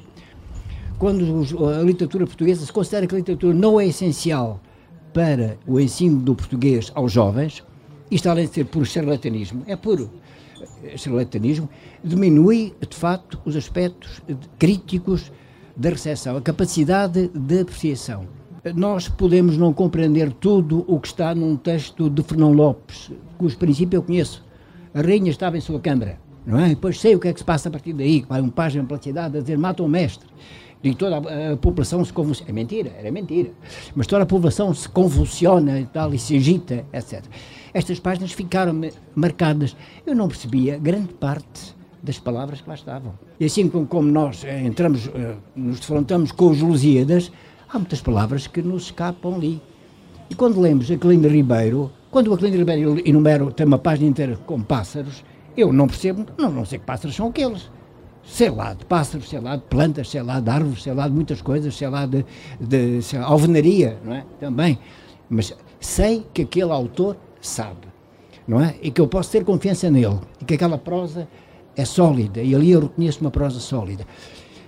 quando 0.97 1.43
a 1.67 1.83
literatura 1.83 2.25
portuguesa 2.25 2.65
se 2.65 2.71
considera 2.71 3.05
que 3.05 3.13
a 3.13 3.17
literatura 3.17 3.53
não 3.53 3.79
é 3.79 3.87
essencial 3.87 4.61
para 5.13 5.57
o 5.67 5.79
ensino 5.79 6.21
do 6.21 6.35
português 6.35 6.91
aos 6.95 7.11
jovens, 7.11 7.63
isto 8.09 8.29
além 8.29 8.47
de 8.47 8.53
ser 8.53 8.65
puro 8.65 8.85
charlatanismo, 8.85 9.63
é 9.67 9.75
puro 9.75 10.09
charlatanismo, 10.95 11.69
diminui 12.03 12.73
de 12.87 12.95
facto 12.95 13.39
os 13.45 13.55
aspectos 13.55 14.21
críticos 14.57 15.31
da 15.75 15.89
recepção, 15.89 16.37
a 16.37 16.41
capacidade 16.41 17.27
de 17.27 17.59
apreciação. 17.61 18.27
Nós 18.75 19.07
podemos 19.07 19.57
não 19.57 19.73
compreender 19.73 20.31
tudo 20.33 20.83
o 20.87 20.99
que 20.99 21.07
está 21.07 21.35
num 21.35 21.55
texto 21.55 22.09
de 22.09 22.23
Fernão 22.23 22.51
Lopes, 22.51 23.11
cujo 23.37 23.57
princípio 23.57 23.97
eu 23.97 24.01
conheço. 24.03 24.43
A 24.93 25.01
rainha 25.01 25.29
estava 25.29 25.57
em 25.57 25.61
sua 25.61 25.79
câmara, 25.79 26.17
não 26.45 26.59
é? 26.59 26.67
E 26.67 26.69
depois 26.69 26.99
sei 26.99 27.15
o 27.15 27.19
que 27.19 27.27
é 27.27 27.33
que 27.33 27.39
se 27.39 27.45
passa 27.45 27.69
a 27.69 27.71
partir 27.71 27.93
daí, 27.93 28.25
vai 28.27 28.41
um 28.41 28.49
página 28.49 28.83
pela 28.83 29.01
cidade 29.01 29.37
a 29.37 29.41
dizer 29.41 29.57
mata 29.57 29.83
o 29.83 29.87
mestre 29.87 30.27
e 30.83 30.93
toda 30.93 31.17
a, 31.17 31.53
a, 31.53 31.57
população 31.57 32.03
se 32.05 32.13
convulsiona. 32.13 32.51
É 32.51 32.53
mentira, 32.53 32.91
era 32.97 33.11
mentira. 33.11 33.51
Mas 33.95 34.07
toda 34.07 34.23
a 34.23 34.25
população 34.25 34.73
se 34.73 34.87
convulsiona 34.87 35.79
e 35.79 35.85
tal, 35.85 36.13
e 36.13 36.19
se 36.19 36.35
agita, 36.35 36.85
etc. 36.93 37.23
Estas 37.73 37.99
páginas 37.99 38.31
ficaram 38.31 38.79
marcadas. 39.15 39.75
Eu 40.05 40.15
não 40.15 40.27
percebia 40.27 40.77
grande 40.77 41.13
parte 41.13 41.75
das 42.03 42.19
palavras 42.19 42.61
que 42.61 42.69
lá 42.69 42.75
estavam. 42.75 43.13
E 43.39 43.45
assim 43.45 43.67
como, 43.67 43.87
como 43.87 44.11
nós 44.11 44.43
eh, 44.43 44.61
entramos, 44.61 45.07
eh, 45.07 45.35
nos 45.55 45.79
defrontamos 45.79 46.31
com 46.31 46.51
os 46.51 46.61
Lusíadas, 46.61 47.31
há 47.67 47.79
muitas 47.79 47.99
palavras 47.99 48.45
que 48.45 48.61
nos 48.61 48.83
escapam 48.83 49.35
ali. 49.35 49.61
E 50.29 50.35
quando 50.35 50.61
lemos 50.61 50.89
Aquilino 50.89 51.27
Ribeiro, 51.27 51.91
quando 52.11 52.27
o 52.27 52.33
Aquilino 52.35 52.57
Ribeiro 52.57 53.01
enumera, 53.03 53.49
tem 53.51 53.65
uma 53.65 53.79
página 53.79 54.07
inteira 54.07 54.37
com 54.45 54.61
pássaros, 54.61 55.23
eu 55.57 55.73
não 55.73 55.87
percebo, 55.87 56.25
não, 56.37 56.51
não 56.51 56.65
sei 56.65 56.79
que 56.79 56.85
pássaros 56.85 57.15
são 57.15 57.27
aqueles 57.27 57.69
sei 58.25 58.49
lá, 58.49 58.73
de 58.73 58.85
plantas, 58.85 60.09
de 60.09 60.49
árvores, 60.49 60.83
de 60.83 61.09
muitas 61.11 61.41
coisas, 61.41 61.79
lá, 61.81 62.05
de, 62.05 62.25
de 62.59 63.01
sei 63.01 63.19
lá, 63.19 63.25
alvenaria, 63.25 63.97
não 64.03 64.13
é? 64.13 64.25
Também. 64.39 64.79
Mas 65.29 65.55
sei 65.79 66.25
que 66.33 66.41
aquele 66.41 66.71
autor 66.71 67.17
sabe, 67.39 67.87
não 68.47 68.59
é? 68.59 68.75
E 68.81 68.91
que 68.91 68.99
eu 68.99 69.07
posso 69.07 69.31
ter 69.31 69.43
confiança 69.43 69.89
nele, 69.89 70.19
e 70.41 70.45
que 70.45 70.55
aquela 70.55 70.77
prosa 70.77 71.27
é 71.75 71.85
sólida, 71.85 72.41
e 72.41 72.55
ali 72.55 72.71
eu 72.71 72.81
reconheço 72.81 73.21
uma 73.21 73.31
prosa 73.31 73.59
sólida. 73.59 74.05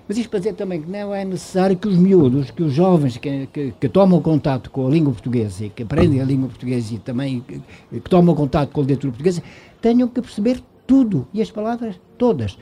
Mas 0.08 0.18
isto 0.18 0.30
para 0.30 0.40
dizer 0.40 0.54
também 0.54 0.82
que 0.82 0.90
não 0.90 1.14
é 1.14 1.26
necessário 1.26 1.76
que 1.76 1.88
os 1.88 1.98
miúdos, 1.98 2.50
que 2.50 2.64
os 2.64 2.72
jovens 2.72 3.18
que, 3.18 3.48
que, 3.48 3.74
que 3.78 3.90
tomam 3.90 4.22
contato 4.22 4.72
com 4.72 4.88
a 4.88 4.90
língua 4.90 5.12
portuguesa 5.12 5.66
e 5.66 5.70
que 5.70 5.84
aprendem 5.84 6.22
a 6.22 6.24
língua 6.24 6.48
portuguesa 6.48 6.94
e 6.94 6.98
também 6.98 7.42
que, 7.42 7.62
que 7.92 8.10
tomam 8.10 8.34
contato 8.34 8.72
com 8.72 8.80
a 8.80 8.84
literatura 8.84 9.12
portuguesa, 9.12 9.44
tenham 9.82 10.08
que 10.08 10.22
perceber 10.22 10.64
tudo, 10.86 11.28
e 11.34 11.42
as 11.42 11.52
palavras 11.52 12.00
todas. 12.18 12.58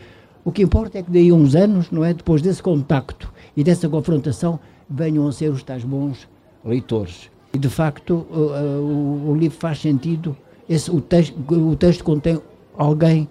O 0.46 0.52
que 0.52 0.62
importa 0.62 1.00
é 1.00 1.02
que 1.02 1.10
daí 1.10 1.32
a 1.32 1.34
uns 1.34 1.56
anos, 1.56 1.90
não 1.90 2.06
é, 2.06 2.14
depois 2.14 2.40
desse 2.40 2.62
contacto 2.62 3.34
e 3.58 3.64
dessa 3.64 3.90
confrontação, 3.90 4.60
venham 4.88 5.28
a 5.28 5.32
ser 5.32 5.50
os 5.50 5.64
tais 5.64 5.84
bons 5.84 6.28
leitores. 6.64 7.32
E 7.52 7.58
de 7.58 7.68
facto 7.68 8.28
o, 8.30 8.38
o, 8.38 9.32
o 9.32 9.36
livro 9.36 9.58
faz 9.58 9.80
sentido, 9.80 10.38
esse, 10.70 10.92
o, 10.92 11.02
texto, 11.02 11.36
o 11.50 11.76
texto 11.76 12.04
contém 12.04 12.40
alguém 12.78 13.28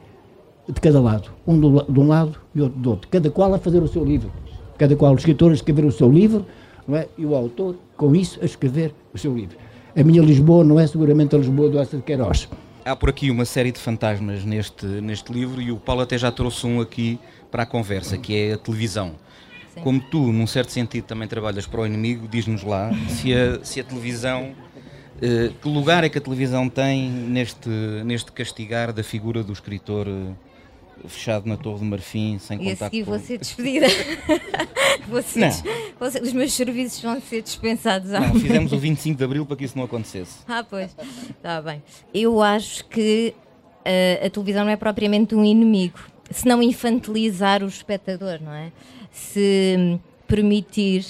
de 0.69 0.81
cada 0.81 1.01
lado, 1.01 1.31
um 1.47 1.57
do, 1.57 1.85
de 1.85 2.01
um 2.01 2.09
lado 2.09 2.37
e 2.53 2.61
outro 2.61 2.81
do 2.81 2.91
outro, 2.91 3.09
cada 3.09 3.31
qual 3.31 3.55
a 3.55 3.59
fazer 3.59 3.81
o 3.81 3.87
seu 3.87 4.05
livro, 4.05 4.33
cada 4.77 4.97
qual 4.97 5.13
o 5.13 5.17
escritor 5.17 5.53
a 5.53 5.55
escrever 5.55 5.85
o 5.85 5.93
seu 5.93 6.11
livro, 6.11 6.45
não 6.89 6.97
é? 6.97 7.07
e 7.17 7.25
o 7.25 7.37
autor, 7.37 7.77
com 7.97 8.17
isso, 8.17 8.41
a 8.43 8.45
escrever 8.45 8.93
o 9.13 9.19
seu 9.19 9.33
livro. 9.33 9.57
A 9.97 10.03
minha 10.03 10.21
Lisboa 10.21 10.65
não 10.65 10.81
é 10.81 10.87
seguramente 10.89 11.37
a 11.37 11.39
Lisboa 11.39 11.69
do 11.69 11.79
Essa 11.79 11.97
de 11.97 12.03
Queiroz. 12.03 12.49
Há 12.85 12.95
por 12.95 13.09
aqui 13.09 13.31
uma 13.31 13.47
série 13.47 13.73
de 13.73 13.81
fantasmas 13.81 14.45
neste, 14.45 14.85
neste 14.85 15.33
livro 15.33 15.63
e 15.63 15.73
o 15.73 15.79
Paulo 15.79 16.03
até 16.03 16.19
já 16.19 16.31
trouxe 16.31 16.67
um 16.67 16.83
aqui 16.83 17.19
para 17.51 17.63
a 17.63 17.67
conversa, 17.67 18.19
que 18.19 18.37
é 18.37 18.53
a 18.53 18.59
televisão. 18.59 19.15
Sim. 19.73 19.81
Como 19.81 20.01
tu, 20.01 20.31
num 20.31 20.47
certo 20.47 20.71
sentido, 20.71 21.05
também 21.05 21.27
trabalhas 21.27 21.67
para 21.67 21.81
o 21.81 21.87
inimigo, 21.87 22.29
diz-nos 22.29 22.63
lá 22.63 22.91
se 23.09 23.33
a, 23.33 23.65
se 23.65 23.81
a 23.81 23.85
televisão. 23.85 24.55
Uh, 25.17 25.55
que 25.55 25.69
lugar 25.69 26.05
é 26.05 26.11
que 26.11 26.19
a 26.19 26.21
televisão 26.21 26.69
tem 26.69 27.09
neste, 27.09 27.71
neste 28.05 28.31
castigar 28.33 28.93
da 28.93 29.03
figura 29.03 29.43
do 29.43 29.53
escritor 29.53 30.07
uh, 30.07 30.37
fechado 31.09 31.49
na 31.49 31.57
Torre 31.57 31.81
de 31.81 31.85
Marfim, 31.85 32.39
sem 32.39 32.57
e 32.61 32.71
contato. 32.71 32.81
E 32.81 32.85
a 32.85 32.91
seguir 32.91 33.03
vou 33.03 33.19
ser 33.19 33.39
despedida. 33.39 33.87
vou 35.09 35.23
ser 35.23 35.51
vou 35.99 36.11
ser, 36.11 36.23
os 36.23 36.33
meus 36.33 36.53
serviços 36.53 37.01
vão 37.01 37.21
ser 37.21 37.43
dispensados. 37.43 38.11
Não, 38.11 38.35
fizemos 38.35 38.73
o 38.73 38.79
25 38.79 39.19
de 39.19 39.25
Abril 39.25 39.47
para 39.47 39.57
que 39.57 39.65
isso 39.65 39.77
não 39.77 39.85
acontecesse. 39.85 40.39
Ah, 40.49 40.65
pois. 40.69 40.95
Está 41.31 41.61
bem. 41.61 41.83
Eu 42.13 42.43
acho 42.43 42.85
que 42.87 43.35
uh, 43.81 44.27
a 44.27 44.31
televisão 44.31 44.65
não 44.65 44.71
é 44.71 44.77
propriamente 44.77 45.35
um 45.35 45.45
inimigo. 45.45 45.99
Se 46.31 46.47
não 46.47 46.63
infantilizar 46.63 47.63
o 47.63 47.69
espectador, 47.69 48.41
não 48.43 48.53
é? 48.53 48.73
Se 49.11 50.01
permitir 50.27 51.05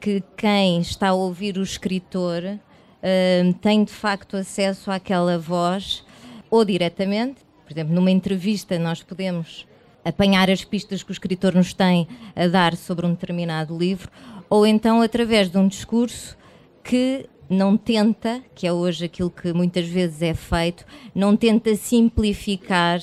que 0.00 0.22
quem 0.36 0.80
está 0.80 1.08
a 1.08 1.14
ouvir 1.14 1.58
o 1.58 1.62
escritor 1.62 2.42
uh, 2.44 3.54
tem 3.60 3.84
de 3.84 3.92
facto 3.92 4.36
acesso 4.36 4.90
àquela 4.90 5.38
voz, 5.38 6.04
ou 6.50 6.64
diretamente, 6.64 7.41
por 7.72 7.78
exemplo, 7.78 7.94
numa 7.94 8.10
entrevista 8.10 8.78
nós 8.78 9.02
podemos 9.02 9.66
apanhar 10.04 10.50
as 10.50 10.62
pistas 10.62 11.02
que 11.02 11.10
o 11.10 11.12
escritor 11.12 11.54
nos 11.54 11.72
tem 11.72 12.06
a 12.36 12.46
dar 12.46 12.76
sobre 12.76 13.06
um 13.06 13.12
determinado 13.12 13.76
livro, 13.76 14.10
ou 14.50 14.66
então 14.66 15.00
através 15.00 15.50
de 15.50 15.56
um 15.56 15.66
discurso 15.66 16.36
que 16.84 17.26
não 17.48 17.76
tenta, 17.76 18.42
que 18.54 18.66
é 18.66 18.72
hoje 18.72 19.06
aquilo 19.06 19.30
que 19.30 19.54
muitas 19.54 19.86
vezes 19.86 20.20
é 20.20 20.34
feito, 20.34 20.84
não 21.14 21.34
tenta 21.34 21.74
simplificar 21.74 23.00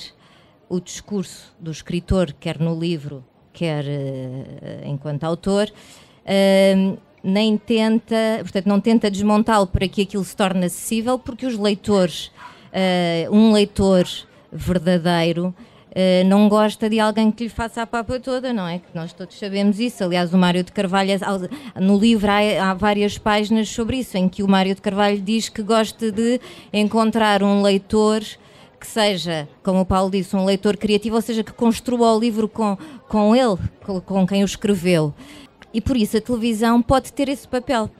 o 0.68 0.78
discurso 0.78 1.52
do 1.58 1.72
escritor, 1.72 2.32
quer 2.38 2.60
no 2.60 2.78
livro, 2.78 3.24
quer 3.52 3.84
uh, 3.84 4.88
enquanto 4.88 5.24
autor, 5.24 5.68
uh, 5.68 6.98
nem 7.24 7.58
tenta, 7.58 8.38
portanto, 8.40 8.66
não 8.66 8.80
tenta 8.80 9.10
desmontá-lo 9.10 9.66
para 9.66 9.88
que 9.88 10.02
aquilo 10.02 10.24
se 10.24 10.36
torne 10.36 10.66
acessível, 10.66 11.18
porque 11.18 11.44
os 11.44 11.58
leitores, 11.58 12.26
uh, 12.26 13.34
um 13.34 13.52
leitor 13.52 14.06
verdadeiro, 14.52 15.54
Uh, 15.90 16.24
não 16.24 16.48
gosta 16.48 16.88
de 16.88 17.00
alguém 17.00 17.32
que 17.32 17.42
lhe 17.44 17.50
faça 17.50 17.82
a 17.82 17.86
papa 17.86 18.20
toda, 18.20 18.52
não 18.52 18.66
é? 18.66 18.78
Que 18.78 18.94
nós 18.94 19.12
todos 19.12 19.36
sabemos 19.36 19.80
isso. 19.80 20.04
Aliás, 20.04 20.32
o 20.32 20.38
Mário 20.38 20.62
de 20.62 20.70
Carvalho, 20.70 21.10
no 21.80 21.98
livro 21.98 22.30
há, 22.30 22.70
há, 22.70 22.74
várias 22.74 23.18
páginas 23.18 23.68
sobre 23.68 23.96
isso, 23.96 24.16
em 24.16 24.28
que 24.28 24.40
o 24.40 24.48
Mário 24.48 24.72
de 24.72 24.80
Carvalho 24.80 25.20
diz 25.20 25.48
que 25.48 25.64
gosta 25.64 26.12
de 26.12 26.40
encontrar 26.72 27.42
um 27.42 27.60
leitor 27.60 28.22
que 28.78 28.86
seja, 28.86 29.48
como 29.64 29.80
o 29.80 29.84
Paulo 29.84 30.12
disse, 30.12 30.34
um 30.36 30.44
leitor 30.44 30.76
criativo, 30.76 31.16
ou 31.16 31.22
seja, 31.22 31.42
que 31.42 31.52
construa 31.52 32.14
o 32.14 32.20
livro 32.20 32.48
com, 32.48 32.78
com 33.08 33.34
ele, 33.34 33.58
com, 33.84 34.00
com 34.00 34.26
quem 34.26 34.42
o 34.42 34.46
escreveu. 34.46 35.12
E 35.74 35.80
por 35.80 35.96
isso 35.96 36.16
a 36.16 36.20
televisão 36.20 36.80
pode 36.80 37.12
ter 37.12 37.28
esse 37.28 37.48
papel. 37.48 37.90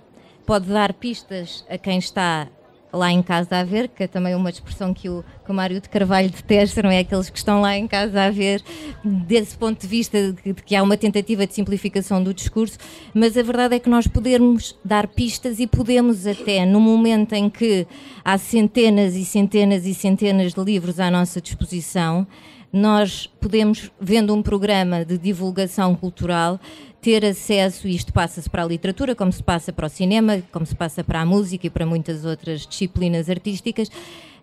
Pode 0.47 0.66
dar 0.69 0.92
pistas 0.95 1.64
a 1.69 1.76
quem 1.76 1.99
está 1.99 2.47
lá 2.92 3.11
em 3.11 3.23
casa 3.23 3.56
a 3.56 3.64
ver, 3.64 3.88
que 3.88 4.02
é 4.02 4.06
também 4.06 4.35
uma 4.35 4.50
expressão 4.50 4.92
que 4.92 5.09
o, 5.09 5.25
que 5.44 5.50
o 5.50 5.54
Mário 5.54 5.80
de 5.80 5.88
Carvalho 5.88 6.30
detesta, 6.30 6.82
não 6.82 6.90
é? 6.90 6.99
Aqueles 7.00 7.30
que 7.30 7.38
estão 7.38 7.61
lá 7.61 7.76
em 7.76 7.87
casa 7.87 8.23
a 8.23 8.30
ver, 8.30 8.62
desse 9.04 9.56
ponto 9.56 9.80
de 9.80 9.87
vista 9.87 10.32
de, 10.32 10.52
de 10.52 10.62
que 10.62 10.75
há 10.75 10.82
uma 10.82 10.97
tentativa 10.97 11.47
de 11.47 11.54
simplificação 11.54 12.23
do 12.23 12.35
discurso, 12.35 12.78
mas 13.14 13.37
a 13.37 13.42
verdade 13.42 13.76
é 13.76 13.78
que 13.78 13.88
nós 13.88 14.06
podemos 14.06 14.76
dar 14.85 15.06
pistas 15.06 15.61
e 15.61 15.66
podemos 15.66 16.26
até, 16.26 16.66
no 16.66 16.80
momento 16.80 17.32
em 17.35 17.49
que 17.49 17.87
há 18.25 18.37
centenas 18.38 19.14
e 19.14 19.25
centenas 19.25 19.87
e 19.87 19.94
centenas 19.94 20.54
de 20.54 20.61
livros 20.62 20.99
à 21.00 21.11
nossa 21.11 21.40
disposição, 21.40 22.26
nós 22.73 23.26
podemos, 23.40 23.90
vendo 24.00 24.32
um 24.35 24.42
programa 24.42 25.04
de 25.04 25.18
divulgação 25.18 25.94
cultural, 25.97 26.61
ter 27.00 27.25
acesso, 27.25 27.88
e 27.88 27.95
isto 27.95 28.12
passa-se 28.12 28.49
para 28.49 28.62
a 28.62 28.66
literatura, 28.66 29.14
como 29.14 29.33
se 29.33 29.42
passa 29.42 29.73
para 29.73 29.87
o 29.87 29.88
cinema, 29.88 30.42
como 30.52 30.66
se 30.66 30.75
passa 30.75 31.02
para 31.02 31.21
a 31.21 31.26
música 31.26 31.66
e 31.66 31.71
para 31.71 31.87
muitas 31.87 32.25
outras 32.25 32.66
disciplinas 32.66 33.30
artísticas, 33.30 33.90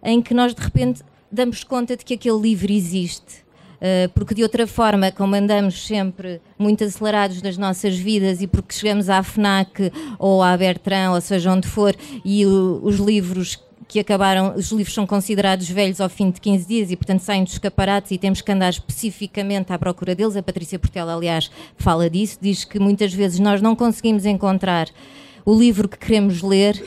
em 0.03 0.21
que 0.21 0.33
nós 0.33 0.53
de 0.53 0.61
repente 0.61 1.03
damos 1.31 1.63
conta 1.63 1.95
de 1.95 2.03
que 2.03 2.15
aquele 2.15 2.39
livro 2.39 2.71
existe. 2.71 3.45
Uh, 3.77 4.09
porque 4.15 4.33
de 4.33 4.41
outra 4.41 4.65
forma, 4.65 5.11
como 5.11 5.35
andamos 5.35 5.85
sempre 5.85 6.41
muito 6.57 6.83
acelerados 6.83 7.43
nas 7.43 7.59
nossas 7.59 7.95
vidas 7.95 8.41
e 8.41 8.47
porque 8.47 8.73
chegamos 8.73 9.07
à 9.07 9.21
FNAC 9.21 9.91
ou 10.17 10.41
à 10.41 10.57
Bertrand, 10.57 11.13
ou 11.13 11.21
seja, 11.21 11.51
onde 11.51 11.67
for, 11.67 11.95
e 12.25 12.43
os 12.43 12.95
livros 12.95 13.59
que 13.87 13.99
acabaram, 13.99 14.53
os 14.55 14.71
livros 14.71 14.93
são 14.93 15.07
considerados 15.07 15.69
velhos 15.69 16.01
ao 16.01 16.09
fim 16.09 16.29
de 16.29 16.41
15 16.41 16.67
dias 16.67 16.91
e, 16.91 16.95
portanto, 16.95 17.21
saem 17.21 17.43
dos 17.43 17.53
escaparates 17.53 18.11
e 18.11 18.17
temos 18.17 18.41
que 18.41 18.51
andar 18.51 18.69
especificamente 18.69 19.71
à 19.71 19.79
procura 19.79 20.13
deles. 20.13 20.35
A 20.35 20.43
Patrícia 20.43 20.77
Portela, 20.77 21.15
aliás, 21.15 21.49
fala 21.77 22.09
disso, 22.09 22.37
diz 22.41 22.65
que 22.65 22.79
muitas 22.79 23.13
vezes 23.13 23.39
nós 23.39 23.61
não 23.61 23.75
conseguimos 23.75 24.25
encontrar 24.25 24.89
o 25.45 25.57
livro 25.57 25.87
que 25.87 25.97
queremos 25.97 26.41
ler 26.41 26.83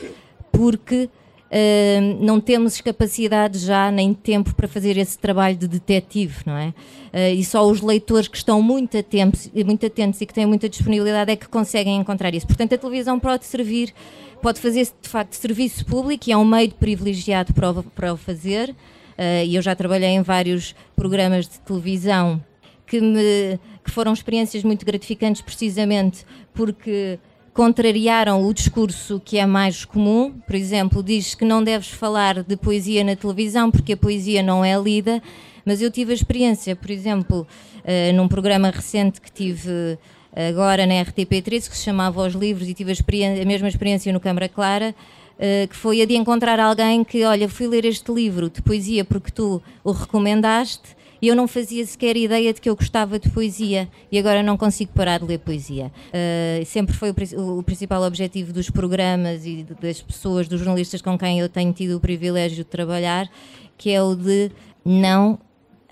porque 0.51 1.09
uh, 1.51 2.23
não 2.23 2.39
temos 2.39 2.79
capacidade 2.81 3.57
já 3.57 3.91
nem 3.91 4.13
tempo 4.13 4.53
para 4.53 4.67
fazer 4.67 4.97
esse 4.97 5.17
trabalho 5.17 5.57
de 5.57 5.67
detetive, 5.67 6.35
não 6.45 6.55
é? 6.55 6.67
Uh, 6.67 7.35
e 7.35 7.43
só 7.43 7.67
os 7.67 7.81
leitores 7.81 8.27
que 8.27 8.37
estão 8.37 8.61
muito 8.61 8.97
atentos, 8.97 9.49
muito 9.65 9.85
atentos 9.85 10.21
e 10.21 10.25
que 10.25 10.33
têm 10.33 10.45
muita 10.45 10.69
disponibilidade 10.69 11.31
é 11.31 11.35
que 11.35 11.47
conseguem 11.47 11.97
encontrar 11.97 12.33
isso. 12.33 12.45
Portanto, 12.45 12.75
a 12.75 12.77
televisão 12.77 13.19
pode 13.19 13.45
servir 13.45 13.93
pode 14.41 14.59
fazer 14.59 14.87
de 15.01 15.07
facto 15.07 15.33
serviço 15.33 15.85
público 15.85 16.29
e 16.29 16.31
é 16.31 16.37
um 16.37 16.45
meio 16.45 16.71
privilegiado 16.71 17.53
para 17.53 17.69
o, 17.69 17.83
para 17.83 18.13
o 18.13 18.17
fazer. 18.17 18.71
Uh, 18.71 19.45
e 19.45 19.55
eu 19.55 19.61
já 19.61 19.75
trabalhei 19.75 20.09
em 20.09 20.21
vários 20.21 20.73
programas 20.95 21.47
de 21.47 21.59
televisão 21.59 22.43
que, 22.87 22.99
me, 22.99 23.59
que 23.83 23.91
foram 23.91 24.11
experiências 24.11 24.63
muito 24.63 24.85
gratificantes, 24.85 25.41
precisamente 25.41 26.25
porque 26.53 27.19
contrariaram 27.53 28.45
o 28.45 28.53
discurso 28.53 29.21
que 29.23 29.37
é 29.37 29.45
mais 29.45 29.85
comum. 29.85 30.33
Por 30.45 30.55
exemplo, 30.55 31.03
diz 31.03 31.35
que 31.35 31.45
não 31.45 31.63
deves 31.63 31.89
falar 31.89 32.43
de 32.43 32.57
poesia 32.57 33.03
na 33.03 33.15
televisão 33.15 33.69
porque 33.69 33.93
a 33.93 33.97
poesia 33.97 34.41
não 34.41 34.65
é 34.65 34.77
lida. 34.77 35.21
Mas 35.63 35.81
eu 35.81 35.91
tive 35.91 36.11
a 36.11 36.15
experiência, 36.15 36.75
por 36.75 36.89
exemplo, 36.89 37.47
uh, 37.79 38.13
num 38.15 38.27
programa 38.27 38.71
recente 38.71 39.21
que 39.21 39.31
tive 39.31 39.97
agora 40.35 40.85
na 40.85 40.95
RTP3, 40.95 41.69
que 41.69 41.77
se 41.77 41.83
chamava 41.83 42.25
Os 42.25 42.33
Livros, 42.33 42.67
e 42.67 42.73
tive 42.73 42.91
a, 42.91 43.41
a 43.41 43.45
mesma 43.45 43.67
experiência 43.67 44.11
no 44.13 44.19
Câmara 44.19 44.47
Clara, 44.47 44.95
uh, 45.37 45.67
que 45.67 45.75
foi 45.75 46.01
a 46.01 46.05
de 46.05 46.15
encontrar 46.15 46.59
alguém 46.59 47.03
que, 47.03 47.23
olha, 47.23 47.49
fui 47.49 47.67
ler 47.67 47.85
este 47.85 48.11
livro 48.11 48.49
de 48.49 48.61
poesia 48.61 49.03
porque 49.03 49.31
tu 49.31 49.61
o 49.83 49.91
recomendaste, 49.91 50.95
e 51.21 51.27
eu 51.27 51.35
não 51.35 51.47
fazia 51.47 51.85
sequer 51.85 52.17
ideia 52.17 52.51
de 52.51 52.59
que 52.59 52.67
eu 52.67 52.75
gostava 52.75 53.19
de 53.19 53.29
poesia 53.29 53.87
e 54.11 54.17
agora 54.17 54.41
não 54.41 54.57
consigo 54.57 54.91
parar 54.91 55.19
de 55.19 55.25
ler 55.25 55.37
poesia. 55.37 55.91
Uh, 56.07 56.65
sempre 56.65 56.95
foi 56.95 57.11
o, 57.11 57.59
o, 57.59 57.63
principal 57.63 58.01
objetivo 58.01 58.51
dos 58.51 58.71
programas 58.71 59.45
e 59.45 59.63
das 59.79 60.01
pessoas, 60.01 60.47
dos 60.47 60.59
jornalistas 60.59 60.99
com 60.99 61.15
quem 61.17 61.39
eu 61.39 61.47
tenho 61.47 61.71
tido 61.73 61.97
o 61.97 61.99
privilégio 61.99 62.57
de 62.57 62.63
trabalhar, 62.63 63.29
que 63.77 63.91
é 63.91 64.01
o 64.01 64.15
de 64.15 64.49
não 64.83 65.37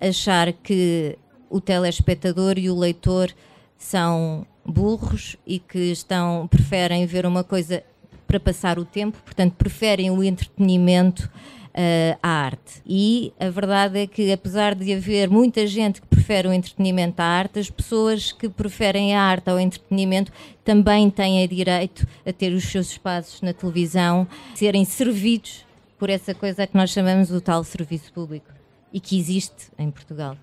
achar 0.01 0.51
que 0.51 1.15
o 1.47 1.61
telespectador 1.61 2.57
e 2.57 2.69
o 2.69 2.77
leitor 2.77 3.31
são 3.79 4.45
burros 4.63 5.37
e 5.47 5.57
que 5.57 5.91
estão 5.91 6.47
preferem 6.47 7.05
ver 7.07 7.25
uma 7.25 7.43
coisa 7.43 7.83
para 8.27 8.39
passar 8.39 8.77
o 8.77 8.85
tempo, 8.85 9.17
portanto 9.25 9.53
preferem 9.53 10.11
o 10.11 10.23
entretenimento 10.23 11.27
uh, 11.69 12.19
à 12.21 12.29
arte. 12.29 12.81
E 12.85 13.33
a 13.39 13.49
verdade 13.49 13.99
é 13.99 14.05
que 14.05 14.31
apesar 14.31 14.75
de 14.75 14.93
haver 14.93 15.29
muita 15.29 15.65
gente 15.65 16.01
que 16.01 16.07
prefere 16.07 16.47
o 16.47 16.53
entretenimento 16.53 17.19
à 17.21 17.25
arte, 17.25 17.57
as 17.57 17.71
pessoas 17.71 18.31
que 18.31 18.47
preferem 18.47 19.15
a 19.15 19.21
arte 19.23 19.49
ao 19.49 19.59
entretenimento 19.59 20.31
também 20.63 21.09
têm 21.09 21.47
direito 21.47 22.05
a 22.23 22.31
ter 22.31 22.53
os 22.53 22.65
seus 22.65 22.91
espaços 22.91 23.41
na 23.41 23.53
televisão, 23.53 24.27
serem 24.53 24.85
servidos 24.85 25.65
por 25.97 26.09
essa 26.09 26.35
coisa 26.35 26.67
que 26.67 26.77
nós 26.77 26.91
chamamos 26.91 27.31
o 27.31 27.41
tal 27.41 27.63
serviço 27.63 28.13
público 28.13 28.51
e 28.93 28.99
que 28.99 29.17
existe 29.17 29.71
em 29.77 29.89
Portugal. 29.89 30.37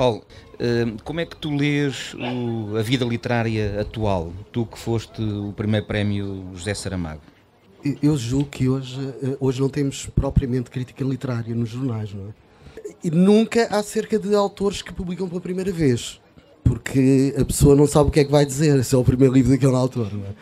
Paulo, 0.00 0.22
eh, 0.58 0.94
como 1.04 1.20
é 1.20 1.26
que 1.26 1.36
tu 1.36 1.54
lês 1.54 2.16
a 2.78 2.80
vida 2.80 3.04
literária 3.04 3.82
atual? 3.82 4.32
Tu 4.50 4.64
que 4.64 4.78
foste 4.78 5.20
o 5.20 5.52
primeiro 5.52 5.84
prémio 5.84 6.46
José 6.54 6.72
Saramago. 6.72 7.20
Eu 8.02 8.16
julgo 8.16 8.48
que 8.48 8.66
hoje, 8.66 8.98
eh, 9.22 9.36
hoje 9.38 9.60
não 9.60 9.68
temos 9.68 10.06
propriamente 10.06 10.70
crítica 10.70 11.04
literária 11.04 11.54
nos 11.54 11.68
jornais, 11.68 12.14
não 12.14 12.28
é? 12.28 12.94
E 13.04 13.10
nunca 13.10 13.66
acerca 13.66 14.18
de 14.18 14.34
autores 14.34 14.80
que 14.80 14.90
publicam 14.90 15.28
pela 15.28 15.38
primeira 15.38 15.70
vez. 15.70 16.18
Porque 16.64 17.34
a 17.38 17.44
pessoa 17.44 17.76
não 17.76 17.86
sabe 17.86 18.08
o 18.08 18.10
que 18.10 18.20
é 18.20 18.24
que 18.24 18.32
vai 18.32 18.46
dizer, 18.46 18.82
se 18.82 18.94
é 18.94 18.98
o 18.98 19.04
primeiro 19.04 19.34
livro 19.34 19.50
daquele 19.50 19.76
autor, 19.76 20.10
não 20.14 20.24
é? 20.24 20.32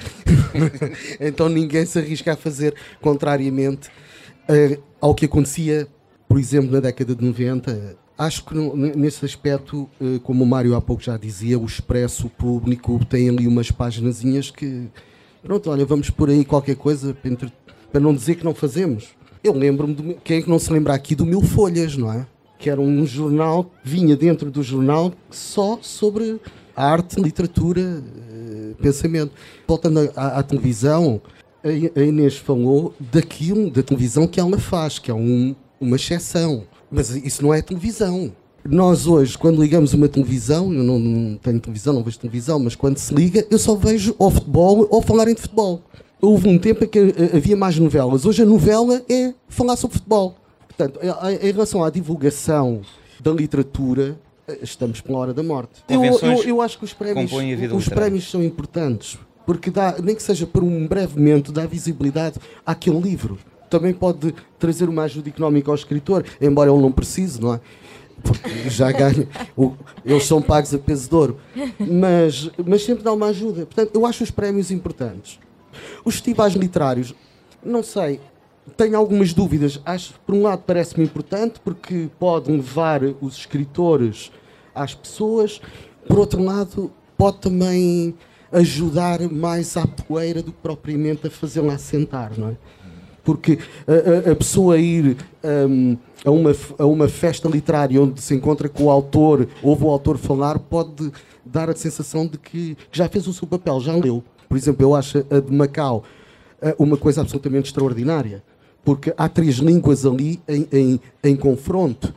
então 1.26 1.48
ninguém 1.48 1.84
se 1.84 1.98
arrisca 1.98 2.34
a 2.34 2.36
fazer 2.36 2.76
contrariamente 3.00 3.88
uh, 3.88 4.80
ao 5.00 5.16
que 5.16 5.24
acontecia, 5.24 5.88
por 6.28 6.38
exemplo, 6.38 6.70
na 6.70 6.78
década 6.78 7.12
de 7.12 7.24
90, 7.24 7.98
Acho 8.18 8.44
que 8.44 8.54
nesse 8.96 9.24
aspecto, 9.24 9.88
eh, 10.00 10.18
como 10.24 10.42
o 10.42 10.46
Mário 10.46 10.74
há 10.74 10.80
pouco 10.80 11.00
já 11.00 11.16
dizia, 11.16 11.56
o 11.56 11.64
Expresso 11.64 12.28
Público 12.28 12.98
tem 13.04 13.28
ali 13.28 13.46
umas 13.46 13.70
páginas 13.70 14.20
que. 14.50 14.88
Pronto, 15.40 15.70
olha, 15.70 15.86
vamos 15.86 16.10
por 16.10 16.28
aí 16.28 16.44
qualquer 16.44 16.74
coisa 16.74 17.16
para 17.92 18.00
não 18.00 18.12
dizer 18.12 18.34
que 18.34 18.44
não 18.44 18.52
fazemos. 18.52 19.10
Eu 19.42 19.52
lembro-me, 19.52 19.94
de, 19.94 20.14
quem 20.24 20.38
é 20.38 20.42
que 20.42 20.50
não 20.50 20.58
se 20.58 20.72
lembra 20.72 20.94
aqui 20.94 21.14
do 21.14 21.24
Mil 21.24 21.40
Folhas, 21.40 21.96
não 21.96 22.12
é? 22.12 22.26
Que 22.58 22.68
era 22.68 22.80
um 22.80 23.06
jornal 23.06 23.70
vinha 23.84 24.16
dentro 24.16 24.50
do 24.50 24.64
jornal 24.64 25.12
só 25.30 25.78
sobre 25.80 26.40
arte, 26.74 27.20
literatura, 27.20 28.02
eh, 28.32 28.74
pensamento. 28.82 29.30
Voltando 29.64 30.10
à, 30.16 30.38
à 30.40 30.42
televisão, 30.42 31.22
a 31.62 32.00
Inês 32.00 32.36
falou 32.36 32.92
daquilo, 32.98 33.70
da 33.70 33.82
televisão 33.84 34.26
que 34.26 34.40
ela 34.40 34.58
faz, 34.58 34.98
que 34.98 35.08
é 35.08 35.14
um, 35.14 35.54
uma 35.80 35.94
exceção. 35.94 36.64
Mas 36.90 37.10
isso 37.10 37.42
não 37.42 37.52
é 37.52 37.60
televisão. 37.60 38.32
Nós 38.64 39.06
hoje, 39.06 39.36
quando 39.36 39.62
ligamos 39.62 39.94
uma 39.94 40.08
televisão, 40.08 40.72
eu 40.72 40.82
não, 40.82 40.98
não 40.98 41.36
tenho 41.36 41.60
televisão, 41.60 41.94
não 41.94 42.02
vejo 42.02 42.18
televisão, 42.18 42.58
mas 42.58 42.74
quando 42.74 42.98
se 42.98 43.14
liga, 43.14 43.46
eu 43.50 43.58
só 43.58 43.74
vejo 43.74 44.14
ou 44.18 44.30
futebol 44.30 44.86
ou 44.90 45.00
falarem 45.00 45.34
de 45.34 45.40
futebol. 45.40 45.82
Houve 46.20 46.48
um 46.48 46.58
tempo 46.58 46.84
em 46.84 46.88
que 46.88 46.98
eh, 46.98 47.36
havia 47.36 47.56
mais 47.56 47.78
novelas. 47.78 48.26
Hoje 48.26 48.42
a 48.42 48.46
novela 48.46 49.02
é 49.08 49.32
falar 49.48 49.76
sobre 49.76 49.98
futebol. 49.98 50.36
Portanto, 50.66 50.98
em 51.40 51.52
relação 51.52 51.84
à 51.84 51.90
divulgação 51.90 52.82
da 53.20 53.30
literatura, 53.30 54.18
eh, 54.46 54.58
estamos 54.62 55.00
pela 55.00 55.18
hora 55.18 55.34
da 55.34 55.42
morte. 55.42 55.82
Eu, 55.88 56.04
eu, 56.04 56.42
eu 56.42 56.60
acho 56.60 56.78
que 56.78 56.84
os 56.84 56.92
prémios, 56.92 57.30
os 57.72 57.88
prémios 57.88 58.28
são 58.28 58.42
importantes, 58.42 59.16
porque 59.46 59.70
dá, 59.70 59.96
nem 60.02 60.16
que 60.16 60.22
seja 60.22 60.46
por 60.46 60.64
um 60.64 60.86
breve 60.86 61.16
momento, 61.16 61.52
dá 61.52 61.64
visibilidade 61.64 62.40
àquele 62.66 63.00
livro 63.00 63.38
também 63.68 63.92
pode 63.92 64.34
trazer 64.58 64.88
uma 64.88 65.02
ajuda 65.04 65.28
económica 65.28 65.70
ao 65.70 65.74
escritor, 65.74 66.24
embora 66.40 66.70
ele 66.70 66.80
não 66.80 66.92
precise, 66.92 67.40
não 67.40 67.54
é? 67.54 67.60
Porque 68.22 68.68
já 68.68 68.90
ganha, 68.90 69.28
eles 70.04 70.24
são 70.24 70.42
pagos 70.42 70.74
a 70.74 70.78
peso 70.78 71.08
de 71.08 71.14
ouro, 71.14 71.38
mas, 71.78 72.50
mas 72.66 72.82
sempre 72.82 73.04
dá 73.04 73.12
uma 73.12 73.26
ajuda. 73.26 73.64
Portanto, 73.66 73.94
eu 73.94 74.04
acho 74.04 74.24
os 74.24 74.30
prémios 74.30 74.70
importantes. 74.70 75.38
Os 76.04 76.14
festivais 76.14 76.54
literários, 76.54 77.14
não 77.64 77.82
sei, 77.82 78.20
tenho 78.76 78.96
algumas 78.96 79.32
dúvidas. 79.32 79.80
Acho, 79.84 80.14
por 80.26 80.34
um 80.34 80.42
lado, 80.42 80.62
parece-me 80.66 81.04
importante 81.04 81.60
porque 81.62 82.08
pode 82.18 82.50
levar 82.50 83.02
os 83.20 83.36
escritores 83.36 84.32
às 84.74 84.94
pessoas, 84.94 85.60
por 86.06 86.18
outro 86.18 86.42
lado, 86.42 86.90
pode 87.16 87.38
também 87.38 88.14
ajudar 88.52 89.20
mais 89.30 89.76
à 89.76 89.86
poeira 89.86 90.42
do 90.42 90.52
que 90.52 90.58
propriamente 90.62 91.26
a 91.26 91.30
fazê-la 91.30 91.74
assentar, 91.74 92.32
não 92.38 92.48
é? 92.48 92.56
Porque 93.28 93.58
a, 93.86 94.30
a, 94.30 94.32
a 94.32 94.34
pessoa 94.34 94.78
ir 94.78 95.18
um, 95.44 95.98
a, 96.24 96.30
uma, 96.30 96.56
a 96.78 96.86
uma 96.86 97.08
festa 97.08 97.46
literária 97.46 98.00
onde 98.00 98.22
se 98.22 98.34
encontra 98.34 98.70
com 98.70 98.84
o 98.84 98.90
autor, 98.90 99.46
ouve 99.62 99.84
o 99.84 99.90
autor 99.90 100.16
falar, 100.16 100.58
pode 100.58 101.12
dar 101.44 101.68
a 101.68 101.76
sensação 101.76 102.26
de 102.26 102.38
que, 102.38 102.74
que 102.90 102.98
já 102.98 103.06
fez 103.06 103.26
o 103.26 103.32
seu 103.34 103.46
papel, 103.46 103.80
já 103.80 103.94
leu. 103.94 104.24
Por 104.48 104.56
exemplo, 104.56 104.82
eu 104.82 104.94
acho 104.94 105.18
a 105.30 105.40
de 105.40 105.52
Macau 105.52 106.04
uh, 106.62 106.82
uma 106.82 106.96
coisa 106.96 107.20
absolutamente 107.20 107.66
extraordinária, 107.66 108.42
porque 108.82 109.12
há 109.14 109.28
três 109.28 109.56
línguas 109.56 110.06
ali 110.06 110.40
em, 110.48 110.66
em, 110.72 111.00
em 111.22 111.36
confronto 111.36 112.14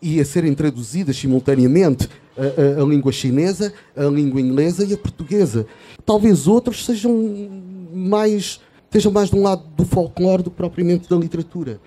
e 0.00 0.18
a 0.20 0.24
serem 0.24 0.54
traduzidas 0.54 1.18
simultaneamente 1.18 2.08
a, 2.34 2.80
a, 2.80 2.82
a, 2.82 2.86
língua 2.86 3.12
chinesa, 3.12 3.74
a 3.94 4.04
língua 4.04 4.40
inglesa 4.40 4.86
e 4.86 4.94
a 4.94 4.96
portuguesa. 4.96 5.66
Talvez 6.06 6.46
outros 6.48 6.86
sejam 6.86 7.12
mais 7.92 8.58
estejam 8.86 9.12
mais 9.12 9.30
de 9.30 9.36
um 9.36 9.42
lado 9.42 9.64
do 9.76 9.84
folclore 9.84 10.42
do 10.42 10.50
que 10.50 10.56
propriamente 10.56 11.08
da 11.08 11.16
literatura. 11.16 11.80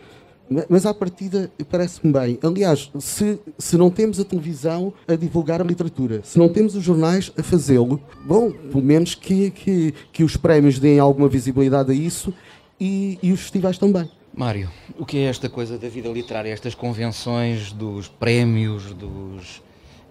Mas 0.67 0.85
à 0.85 0.93
partida 0.93 1.51
parece-me 1.69 2.12
bem. 2.12 2.39
Aliás, 2.41 2.89
se, 2.99 3.39
se 3.57 3.77
não 3.77 3.91
temos 3.91 4.19
a 4.19 4.25
televisão 4.25 4.91
a 5.07 5.15
divulgar 5.15 5.62
a 5.62 5.63
literatura, 5.63 6.21
se 6.23 6.39
não 6.39 6.49
temos 6.49 6.75
os 6.75 6.83
jornais 6.83 7.31
a 7.38 7.43
fazê-lo, 7.43 8.01
bom, 8.25 8.51
pelo 8.51 8.83
menos 8.83 9.13
que, 9.13 9.51
que, 9.51 9.93
que 10.12 10.23
os 10.23 10.35
prémios 10.35 10.79
deem 10.79 10.97
alguma 10.97 11.27
visibilidade 11.27 11.91
a 11.91 11.93
isso 11.93 12.33
e, 12.79 13.19
e 13.21 13.31
os 13.31 13.41
festivais 13.41 13.77
também. 13.77 14.09
Mário, 14.33 14.69
o 14.97 15.05
que 15.05 15.17
é 15.17 15.23
esta 15.23 15.49
coisa 15.49 15.77
da 15.77 15.89
vida 15.89 16.09
literária, 16.09 16.51
estas 16.51 16.73
convenções 16.73 17.71
dos 17.71 18.07
prémios, 18.07 18.93
dos 18.93 19.62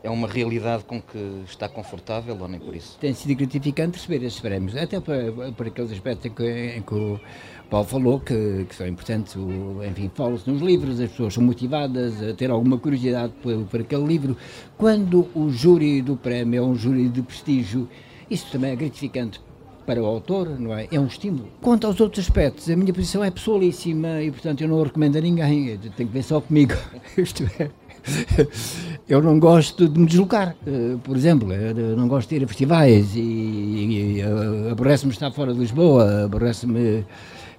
é 0.03 0.11
uma 0.11 0.29
realidade 0.29 0.85
com 0.85 1.01
que 1.01 1.43
está 1.47 1.69
confortável 1.69 2.37
ou 2.41 2.49
nem 2.49 2.61
por 2.61 2.75
isso? 2.75 2.97
Tem 3.01 3.13
sido 3.13 3.37
gratificante 3.37 3.99
receber 3.99 4.25
esses 4.25 4.41
prémios, 4.41 4.77
até 4.77 5.01
para, 5.01 5.53
para 5.53 5.69
aqueles 5.69 5.93
aspectos 5.93 6.27
em 6.27 6.31
que, 6.31 6.77
em 6.77 6.83
que 6.83 6.95
o 6.95 7.21
Paulo 7.69 7.87
falou 7.87 8.21
que, 8.21 8.65
que 8.69 8.75
são 8.75 8.87
importantes, 8.87 9.35
o, 9.37 9.83
enfim, 9.85 10.11
fala-se 10.15 10.49
nos 10.49 10.63
livros, 10.63 11.01
as 11.01 11.11
pessoas 11.11 11.35
são 11.35 11.43
motivadas 11.43 12.23
a 12.23 12.33
ter 12.33 12.51
alguma 12.51 12.79
curiosidade 12.79 13.33
por, 13.43 13.65
por 13.65 13.81
aquele 13.81 14.07
livro. 14.07 14.37
Quando 14.77 15.29
o 15.35 15.51
júri 15.51 16.01
do 16.01 16.17
prémio 16.17 16.59
é 16.59 16.63
um 16.65 16.75
júri 16.75 17.09
de 17.09 17.21
prestígio, 17.23 17.89
isso 18.31 18.51
também 18.51 18.71
é 18.71 18.77
gratificante 18.77 19.41
para 19.85 20.03
o 20.03 20.07
autor, 20.07 20.61
não 20.61 20.77
é? 20.77 20.87
É 20.93 21.01
um 21.01 21.07
estímulo. 21.07 21.49
Quanto 21.63 21.87
aos 21.87 21.99
outros 21.99 22.27
aspectos, 22.27 22.69
a 22.69 22.77
minha 22.77 22.93
posição 22.93 23.25
é 23.25 23.31
pessoalíssima 23.31 24.23
e, 24.23 24.31
portanto, 24.31 24.61
eu 24.61 24.69
não 24.69 24.83
recomendo 24.83 25.17
a 25.17 25.21
ninguém. 25.21 25.79
Tem 25.79 26.07
que 26.07 26.13
ver 26.13 26.23
só 26.23 26.41
comigo. 26.41 26.75
Isto 27.17 27.45
é. 27.59 27.71
eu 29.09 29.23
não 29.23 29.39
gosto 29.39 29.89
de 29.89 29.99
me 29.99 30.07
deslocar, 30.07 30.55
eh, 30.67 30.97
por 31.03 31.17
exemplo, 31.17 31.53
eu 31.53 31.97
não 31.97 32.09
gosto 32.09 32.29
de 32.29 32.37
ir 32.37 32.45
a 32.45 32.49
festivais 32.49 33.15
e, 33.15 33.21
e, 33.21 34.17
e 34.17 34.21
eh, 34.21 34.71
aborrece-me 34.71 35.13
estar 35.13 35.31
fora 35.31 35.53
de 35.53 35.61
Lisboa, 35.61 36.25
aborrece-me 36.25 37.05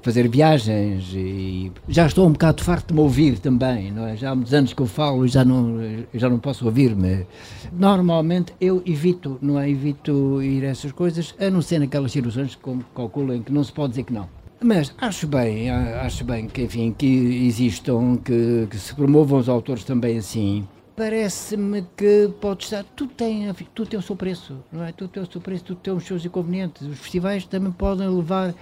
fazer 0.01 0.27
viagens 0.29 1.11
e 1.13 1.71
já 1.87 2.05
estou 2.05 2.27
um 2.27 2.31
bocado 2.31 2.63
farto 2.63 2.87
de 2.89 2.93
me 2.93 3.01
ouvir 3.01 3.39
também, 3.39 3.93
é? 4.07 4.15
Já 4.15 4.31
há 4.31 4.35
muitos 4.35 4.53
anos 4.53 4.73
que 4.73 4.81
eu 4.81 4.85
falo 4.85 5.25
e 5.25 5.27
já 5.27 5.43
não, 5.43 5.77
já 6.13 6.29
não 6.29 6.39
posso 6.39 6.65
ouvir-me. 6.65 7.25
Normalmente 7.71 8.53
eu 8.61 8.81
evito, 8.85 9.37
não 9.41 9.59
é? 9.59 9.69
Evito 9.69 10.41
ir 10.41 10.63
a 10.65 10.69
essas 10.69 10.91
coisas, 10.91 11.35
a 11.39 11.49
não 11.49 11.61
ser 11.61 11.79
naquelas 11.79 12.11
situações 12.11 12.55
que 12.55 12.77
calculam 12.95 13.41
que 13.41 13.51
não 13.51 13.63
se 13.63 13.71
pode 13.71 13.89
dizer 13.91 14.03
que 14.03 14.13
não. 14.13 14.27
Mas 14.61 14.93
acho 14.97 15.25
bem, 15.25 15.69
acho 15.69 16.23
bem 16.23 16.47
que, 16.47 16.63
enfim, 16.63 16.93
que 16.97 17.07
existam, 17.47 18.17
que, 18.17 18.67
que 18.69 18.77
se 18.77 18.93
promovam 18.93 19.39
os 19.39 19.47
autores 19.47 19.83
também 19.83 20.17
assim. 20.17 20.67
Parece-me 20.97 21.85
que 21.95 22.29
pode 22.41 22.65
estar, 22.65 22.83
tudo 22.83 23.13
tem, 23.13 23.53
tudo 23.73 23.89
tem 23.89 23.97
o 23.97 24.03
seu 24.03 24.17
preço, 24.17 24.57
não 24.69 24.83
é? 24.83 24.91
Tudo 24.91 25.09
tem 25.09 25.23
o 25.23 25.31
seu 25.31 25.39
preço, 25.39 25.63
tudo 25.63 25.79
tem 25.79 25.93
os 25.93 26.03
seus 26.03 26.25
inconvenientes. 26.25 26.85
Os 26.85 26.99
festivais 26.99 27.45
também 27.45 27.71
podem 27.71 28.09
levar 28.09 28.53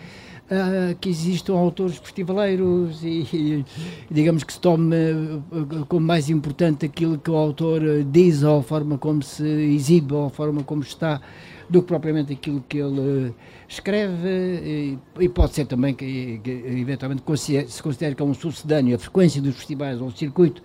a 0.50 0.94
que 0.94 1.10
existam 1.10 1.56
autores 1.56 1.98
festivaleiros 1.98 3.04
e, 3.04 3.28
e, 3.34 3.66
digamos 4.10 4.44
que 4.44 4.54
se 4.54 4.60
tome 4.60 4.96
como 5.90 6.06
mais 6.06 6.30
importante 6.30 6.86
aquilo 6.86 7.18
que 7.18 7.30
o 7.30 7.36
autor 7.36 7.82
diz 8.06 8.44
ou 8.44 8.60
a 8.60 8.64
forma 8.64 8.98
como 8.98 9.22
se 9.22 9.46
exibe 9.46 10.14
ou 10.14 10.28
a 10.28 10.30
forma 10.30 10.64
como 10.64 10.84
está 10.84 11.20
do 11.70 11.82
que 11.82 11.88
propriamente 11.88 12.34
aquilo 12.34 12.64
que 12.68 12.78
ele 12.78 13.34
escreve 13.68 14.30
e, 14.30 15.00
e 15.20 15.30
pode 15.30 15.54
ser 15.54 15.66
também 15.66 15.94
que, 15.94 16.40
que 16.44 16.52
eventualmente 16.52 17.24
se 17.68 17.84
considere 17.84 18.16
que 18.16 18.22
é 18.22 18.26
um 18.26 18.34
sucedâneo 18.34 18.96
a 18.96 19.00
frequência 19.00 19.42
dos 19.42 19.56
festivais 19.56 20.00
ou 20.00 20.08
o 20.08 20.12
circuito 20.12 20.62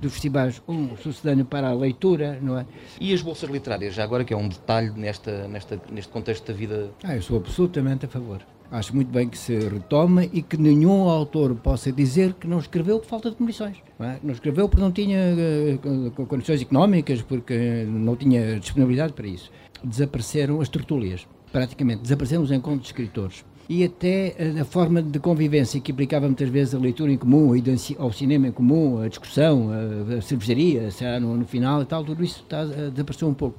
dos 0.00 0.12
festivais 0.12 0.62
um 0.68 0.96
sucedâneo 0.96 1.44
para 1.44 1.68
a 1.68 1.74
leitura, 1.74 2.38
não 2.40 2.58
é? 2.58 2.66
E 3.00 3.12
as 3.12 3.22
bolsas 3.22 3.48
literárias, 3.48 3.94
já 3.94 4.04
agora 4.04 4.24
que 4.24 4.34
é 4.34 4.36
um 4.36 4.48
detalhe 4.48 4.90
nesta, 4.90 5.48
nesta, 5.48 5.80
neste 5.90 6.12
contexto 6.12 6.46
da 6.46 6.52
vida? 6.52 6.90
Ah, 7.02 7.16
eu 7.16 7.22
sou 7.22 7.38
absolutamente 7.38 8.06
a 8.06 8.08
favor. 8.08 8.42
Acho 8.70 8.94
muito 8.94 9.08
bem 9.12 9.28
que 9.28 9.38
se 9.38 9.56
retome 9.56 10.28
e 10.32 10.42
que 10.42 10.56
nenhum 10.56 11.08
autor 11.08 11.54
possa 11.54 11.92
dizer 11.92 12.32
que 12.34 12.46
não 12.46 12.58
escreveu 12.58 12.98
por 12.98 13.06
falta 13.06 13.30
de 13.30 13.36
condições. 13.36 13.76
Não, 13.98 14.06
é? 14.06 14.18
não 14.22 14.32
escreveu 14.32 14.68
porque 14.68 14.82
não 14.82 14.90
tinha 14.90 15.18
uh, 15.34 16.26
condições 16.26 16.60
económicas, 16.62 17.22
porque 17.22 17.86
não 17.86 18.16
tinha 18.16 18.58
disponibilidade 18.58 19.12
para 19.12 19.26
isso. 19.26 19.50
Desapareceram 19.84 20.60
as 20.60 20.68
tertúlias, 20.68 21.26
praticamente. 21.52 22.02
Desapareceram 22.02 22.42
os 22.42 22.50
encontros 22.50 22.82
de 22.82 22.88
escritores 22.88 23.44
e 23.68 23.84
até 23.84 24.34
a 24.60 24.64
forma 24.64 25.02
de 25.02 25.18
convivência 25.18 25.80
que 25.80 25.90
implicava 25.90 26.26
muitas 26.26 26.48
vezes 26.48 26.74
a 26.74 26.78
leitura 26.78 27.10
em 27.10 27.16
comum, 27.16 27.52
ao 27.98 28.12
cinema 28.12 28.48
em 28.48 28.52
comum, 28.52 29.00
a 29.00 29.08
discussão, 29.08 29.70
a, 29.70 30.20
cervejaria, 30.20 30.88
no, 31.20 31.36
no 31.36 31.46
final 31.46 31.82
e 31.82 31.86
tal, 31.86 32.04
tudo 32.04 32.22
isso 32.22 32.42
está, 32.42 32.64
desapareceu 32.64 33.28
um 33.28 33.34
pouco. 33.34 33.58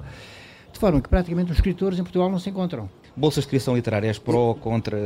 De 0.71 0.79
forma 0.79 1.01
que 1.01 1.09
praticamente 1.09 1.51
os 1.51 1.57
escritores 1.57 1.97
em 1.97 2.03
Portugal 2.03 2.29
não 2.29 2.37
se 2.37 2.49
encontram. 2.49 2.89
Bolsas 3.15 3.45
de 3.45 3.47
criação 3.47 3.75
literária, 3.75 4.07
és 4.07 4.19
pró 4.19 4.49
ou 4.49 4.55
contra? 4.55 4.97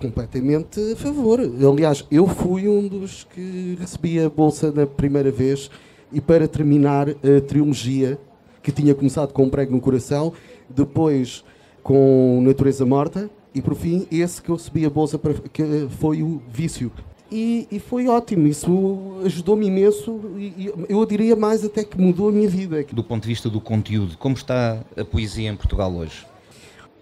Completamente 0.00 0.80
a 0.92 0.96
favor. 0.96 1.40
Aliás, 1.40 2.06
eu 2.10 2.26
fui 2.28 2.68
um 2.68 2.86
dos 2.86 3.24
que 3.24 3.76
recebi 3.78 4.20
a 4.20 4.30
bolsa 4.30 4.70
na 4.70 4.86
primeira 4.86 5.32
vez 5.32 5.68
e 6.12 6.20
para 6.20 6.46
terminar 6.46 7.08
a 7.08 7.40
trilogia, 7.46 8.18
que 8.62 8.70
tinha 8.70 8.94
começado 8.94 9.32
com 9.32 9.44
um 9.44 9.50
prego 9.50 9.72
no 9.72 9.80
coração, 9.80 10.32
depois 10.74 11.44
com 11.82 12.40
Natureza 12.42 12.84
Morta, 12.84 13.30
e 13.54 13.60
por 13.60 13.74
fim, 13.74 14.06
esse 14.10 14.40
que 14.40 14.48
eu 14.48 14.56
recebi 14.56 14.84
a 14.84 14.90
bolsa 14.90 15.18
para, 15.18 15.34
que 15.34 15.88
foi 15.98 16.22
o 16.22 16.40
vício. 16.48 16.92
E, 17.30 17.66
e 17.70 17.78
foi 17.78 18.08
ótimo, 18.08 18.48
isso 18.48 19.20
ajudou-me 19.24 19.66
imenso 19.66 20.20
e, 20.36 20.46
e, 20.46 20.72
eu 20.88 21.06
diria 21.06 21.36
mais 21.36 21.64
até 21.64 21.84
que 21.84 22.00
mudou 22.00 22.28
a 22.28 22.32
minha 22.32 22.48
vida. 22.48 22.84
Do 22.92 23.04
ponto 23.04 23.22
de 23.22 23.28
vista 23.28 23.48
do 23.48 23.60
conteúdo, 23.60 24.16
como 24.18 24.34
está 24.34 24.80
a 24.96 25.04
poesia 25.04 25.48
em 25.48 25.54
Portugal 25.54 25.92
hoje? 25.94 26.26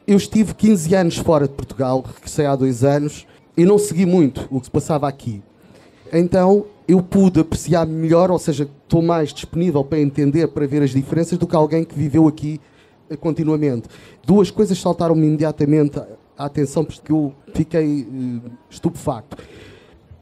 Eu 0.07 0.17
estive 0.17 0.55
15 0.55 0.95
anos 0.95 1.17
fora 1.17 1.49
de 1.49 1.55
Portugal, 1.55 2.05
regressei 2.15 2.45
há 2.45 2.55
dois 2.55 2.85
anos 2.85 3.27
e 3.57 3.65
não 3.65 3.79
segui 3.79 4.05
muito 4.05 4.47
o 4.51 4.61
que 4.61 4.67
se 4.67 4.71
passava 4.71 5.09
aqui. 5.09 5.43
Então 6.13 6.67
eu 6.87 7.03
pude 7.03 7.41
apreciar 7.41 7.87
melhor, 7.87 8.31
ou 8.31 8.39
seja, 8.39 8.69
estou 8.83 9.01
mais 9.01 9.33
disponível 9.33 9.83
para 9.83 10.01
entender, 10.01 10.49
para 10.49 10.67
ver 10.67 10.83
as 10.83 10.91
diferenças 10.91 11.39
do 11.39 11.47
que 11.47 11.57
alguém 11.57 11.85
que 11.85 11.95
viveu 11.95 12.27
aqui 12.29 12.61
continuamente. 13.17 13.89
Duas 14.27 14.51
coisas 14.51 14.79
saltaram-me 14.79 15.27
imediatamente 15.27 15.99
a 16.37 16.45
atenção 16.45 16.85
porque 16.85 17.11
eu 17.11 17.33
fiquei 17.55 18.03
uh, 18.03 18.51
estupefacto. 18.71 19.37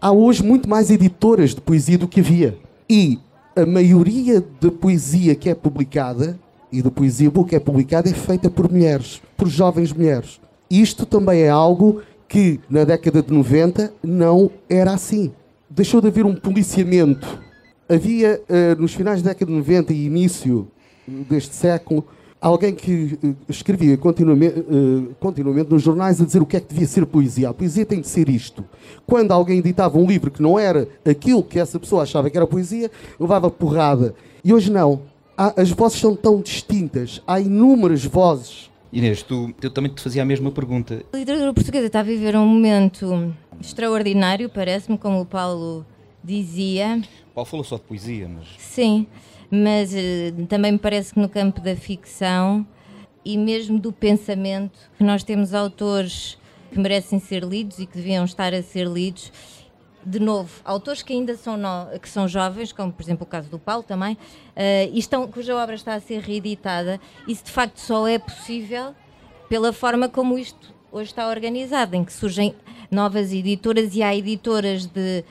Há 0.00 0.12
hoje 0.12 0.42
muito 0.42 0.68
mais 0.68 0.90
editoras 0.90 1.54
de 1.54 1.60
poesia 1.60 1.98
do 1.98 2.08
que 2.08 2.20
havia. 2.20 2.58
E 2.88 3.18
a 3.54 3.66
maioria 3.66 4.44
da 4.60 4.70
poesia 4.70 5.34
que 5.34 5.48
é 5.48 5.54
publicada 5.54 6.38
e 6.70 6.82
da 6.82 6.90
poesia 6.90 7.30
que 7.48 7.56
é 7.56 7.60
publicada 7.60 8.08
é 8.08 8.12
feita 8.12 8.50
por 8.50 8.70
mulheres, 8.70 9.20
por 9.36 9.48
jovens 9.48 9.92
mulheres. 9.92 10.40
Isto 10.70 11.06
também 11.06 11.42
é 11.42 11.48
algo 11.48 12.02
que 12.28 12.60
na 12.68 12.84
década 12.84 13.22
de 13.22 13.32
90 13.32 13.92
não 14.02 14.50
era 14.68 14.92
assim. 14.92 15.32
Deixou 15.70 16.00
de 16.00 16.08
haver 16.08 16.26
um 16.26 16.34
policiamento. 16.34 17.40
Havia, 17.88 18.40
uh, 18.48 18.80
nos 18.80 18.94
finais 18.94 19.22
da 19.22 19.30
década 19.30 19.50
de 19.50 19.56
90 19.56 19.92
e 19.92 20.06
início 20.06 20.68
deste 21.06 21.54
século, 21.54 22.04
alguém 22.40 22.74
que 22.74 23.18
uh, 23.22 23.36
escrevia 23.48 23.96
continuamente, 23.96 24.60
uh, 24.60 25.14
continuamente 25.18 25.70
nos 25.70 25.82
jornais 25.82 26.20
a 26.20 26.24
dizer 26.24 26.42
o 26.42 26.46
que 26.46 26.56
é 26.56 26.60
que 26.60 26.68
devia 26.72 26.86
ser 26.86 27.06
poesia. 27.06 27.50
A 27.50 27.54
poesia 27.54 27.84
tem 27.84 28.00
de 28.00 28.08
ser 28.08 28.28
isto. 28.28 28.64
Quando 29.06 29.32
alguém 29.32 29.58
editava 29.58 29.98
um 29.98 30.06
livro 30.06 30.30
que 30.30 30.42
não 30.42 30.58
era 30.58 30.88
aquilo 31.04 31.42
que 31.42 31.58
essa 31.58 31.78
pessoa 31.78 32.02
achava 32.02 32.30
que 32.30 32.36
era 32.36 32.46
poesia, 32.46 32.90
levava 33.18 33.50
porrada. 33.50 34.14
E 34.44 34.52
hoje 34.52 34.70
não. 34.70 35.02
As 35.36 35.70
vozes 35.70 36.00
são 36.00 36.16
tão 36.16 36.40
distintas. 36.40 37.22
Há 37.26 37.38
inúmeras 37.40 38.04
vozes. 38.04 38.70
Inês, 38.92 39.22
tu, 39.22 39.52
eu 39.60 39.70
também 39.70 39.92
te 39.92 40.00
fazia 40.00 40.22
a 40.22 40.24
mesma 40.24 40.50
pergunta. 40.50 41.02
A 41.12 41.16
literatura 41.16 41.52
portuguesa 41.52 41.86
está 41.86 42.00
a 42.00 42.02
viver 42.02 42.34
um 42.36 42.46
momento 42.46 43.34
extraordinário, 43.60 44.48
parece-me, 44.48 44.96
como 44.96 45.20
o 45.20 45.26
Paulo 45.26 45.84
dizia. 46.24 47.02
Paulo 47.36 47.48
falou 47.48 47.64
só 47.64 47.76
de 47.76 47.82
poesia, 47.82 48.28
mas. 48.28 48.48
Sim 48.58 49.06
mas 49.50 49.92
uh, 49.92 50.46
também 50.46 50.72
me 50.72 50.78
parece 50.78 51.14
que 51.14 51.20
no 51.20 51.28
campo 51.28 51.60
da 51.60 51.76
ficção 51.76 52.66
e 53.24 53.36
mesmo 53.36 53.78
do 53.78 53.92
pensamento, 53.92 54.78
que 54.96 55.02
nós 55.02 55.24
temos 55.24 55.52
autores 55.52 56.38
que 56.70 56.78
merecem 56.78 57.18
ser 57.18 57.42
lidos 57.42 57.78
e 57.78 57.86
que 57.86 57.96
deviam 57.96 58.24
estar 58.24 58.54
a 58.54 58.62
ser 58.62 58.86
lidos. 58.86 59.32
De 60.04 60.20
novo, 60.20 60.60
autores 60.64 61.02
que 61.02 61.12
ainda 61.12 61.36
são, 61.36 61.56
no, 61.56 61.98
que 62.00 62.08
são 62.08 62.28
jovens, 62.28 62.72
como 62.72 62.92
por 62.92 63.02
exemplo 63.02 63.24
o 63.24 63.26
caso 63.26 63.50
do 63.50 63.58
Paulo 63.58 63.82
também, 63.82 64.14
uh, 64.14 64.92
e 64.92 64.98
estão, 64.98 65.26
cuja 65.26 65.56
obra 65.56 65.74
está 65.74 65.94
a 65.94 66.00
ser 66.00 66.20
reeditada, 66.20 67.00
isso 67.26 67.44
de 67.44 67.50
facto 67.50 67.78
só 67.78 68.06
é 68.06 68.18
possível 68.18 68.94
pela 69.48 69.72
forma 69.72 70.08
como 70.08 70.38
isto 70.38 70.74
hoje 70.92 71.10
está 71.10 71.28
organizado, 71.28 71.96
em 71.96 72.04
que 72.04 72.12
surgem 72.12 72.54
novas 72.90 73.32
editoras 73.32 73.94
e 73.96 74.02
há 74.02 74.14
editoras 74.14 74.86
de 74.86 75.24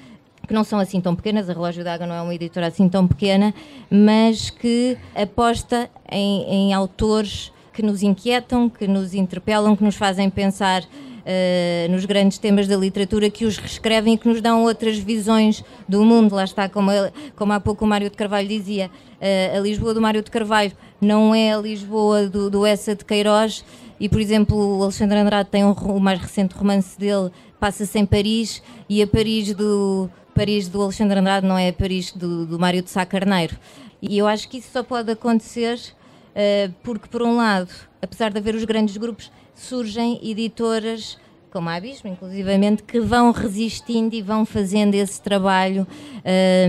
que 0.46 0.54
não 0.54 0.64
são 0.64 0.80
assim 0.80 1.02
tão 1.02 1.16
pequenas, 1.16 1.50
a 1.50 1.54
Relógio 1.54 1.84
d'Água 1.84 2.06
não 2.08 2.16
é 2.16 2.22
uma 2.22 2.34
editora 2.34 2.68
assim 2.68 2.88
tão 2.88 3.08
pequena, 3.08 3.54
mas 3.90 4.50
que 4.50 4.98
aposta 5.16 5.90
em, 6.12 6.44
em 6.44 6.74
autores 6.74 7.52
que 7.74 7.82
nos 7.82 8.04
inquietam, 8.04 8.70
que 8.70 8.88
nos 8.88 9.14
interpelam, 9.14 9.76
que 9.76 9.84
nos 9.84 9.96
fazem 9.96 10.30
pensar 10.30 10.82
uh, 11.26 11.92
nos 11.92 12.06
grandes 12.06 12.38
temas 12.38 12.68
da 12.68 12.78
literatura, 12.78 13.30
que 13.30 13.46
os 13.46 13.58
reescrevem 13.58 14.14
e 14.14 14.18
que 14.18 14.28
nos 14.28 14.42
dão 14.42 14.64
outras 14.64 14.98
visões 14.98 15.64
do 15.88 16.04
mundo. 16.06 16.36
Lá 16.36 16.44
está, 16.44 16.70
como, 16.70 16.92
como 17.36 17.52
há 17.52 17.60
pouco 17.60 17.84
o 17.84 17.88
Mário 17.88 18.10
de 18.10 18.16
Carvalho 18.16 18.48
dizia, 18.48 18.90
uh, 18.90 19.58
a 19.58 19.60
Lisboa 19.60 19.94
do 19.94 20.02
Mário 20.02 20.22
de 20.22 20.32
Carvalho 20.32 20.72
não 21.02 21.36
é 21.36 21.54
a 21.54 21.58
Lisboa 21.58 22.28
do, 22.28 22.50
do 22.50 22.66
Essa 22.66 22.96
de 22.96 23.04
Queiroz, 23.04 23.66
e 24.00 24.10
por 24.10 24.20
exemplo 24.20 24.78
o 24.78 24.84
Alexandre 24.84 25.18
Andrade 25.18 25.50
tem 25.50 25.64
um, 25.64 25.72
o 25.72 26.00
mais 26.00 26.20
recente 26.20 26.56
romance 26.56 27.00
dele, 27.00 27.32
passa-se 27.60 27.98
em 27.98 28.06
Paris, 28.06 28.62
e 28.90 29.02
a 29.02 29.08
Paris 29.08 29.54
do 29.54 30.10
Paris 30.34 30.68
do 30.68 30.82
Alexandre 30.82 31.20
Andrade 31.20 31.48
não 31.48 31.58
é 31.58 31.70
a 31.70 31.74
Paris 31.74 32.12
do, 32.12 32.46
do 32.46 32.60
Mário 32.60 32.82
de 32.82 32.90
Sá 32.90 33.06
Carneiro. 33.06 33.58
E 34.02 34.18
eu 34.18 34.28
acho 34.28 34.50
que 34.50 34.58
isso 34.58 34.70
só 34.72 34.84
pode 34.84 35.10
acontecer 35.10 35.80
uh, 35.80 36.74
porque, 36.84 37.08
por 37.08 37.22
um 37.22 37.38
lado, 37.38 37.72
apesar 38.02 38.32
de 38.32 38.38
haver 38.38 38.54
os 38.54 38.66
grandes 38.66 38.98
grupos, 38.98 39.32
surgem 39.56 40.20
editoras 40.22 41.18
como 41.56 41.70
a 41.70 41.76
Abismo, 41.76 42.10
inclusivamente, 42.10 42.84
que 42.84 43.00
vão 43.00 43.32
resistindo 43.32 44.14
e 44.14 44.22
vão 44.22 44.46
fazendo 44.46 44.94
esse 44.94 45.22
trabalho 45.22 45.88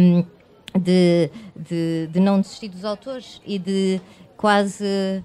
um, 0.01 0.25
de, 0.79 1.29
de, 1.57 2.09
de, 2.13 2.21
não 2.21 2.41
desistir 2.41 2.69
dos 2.69 2.85
autores 2.85 3.41
e 3.45 3.59
de 3.59 4.01
quase, 4.37 5.25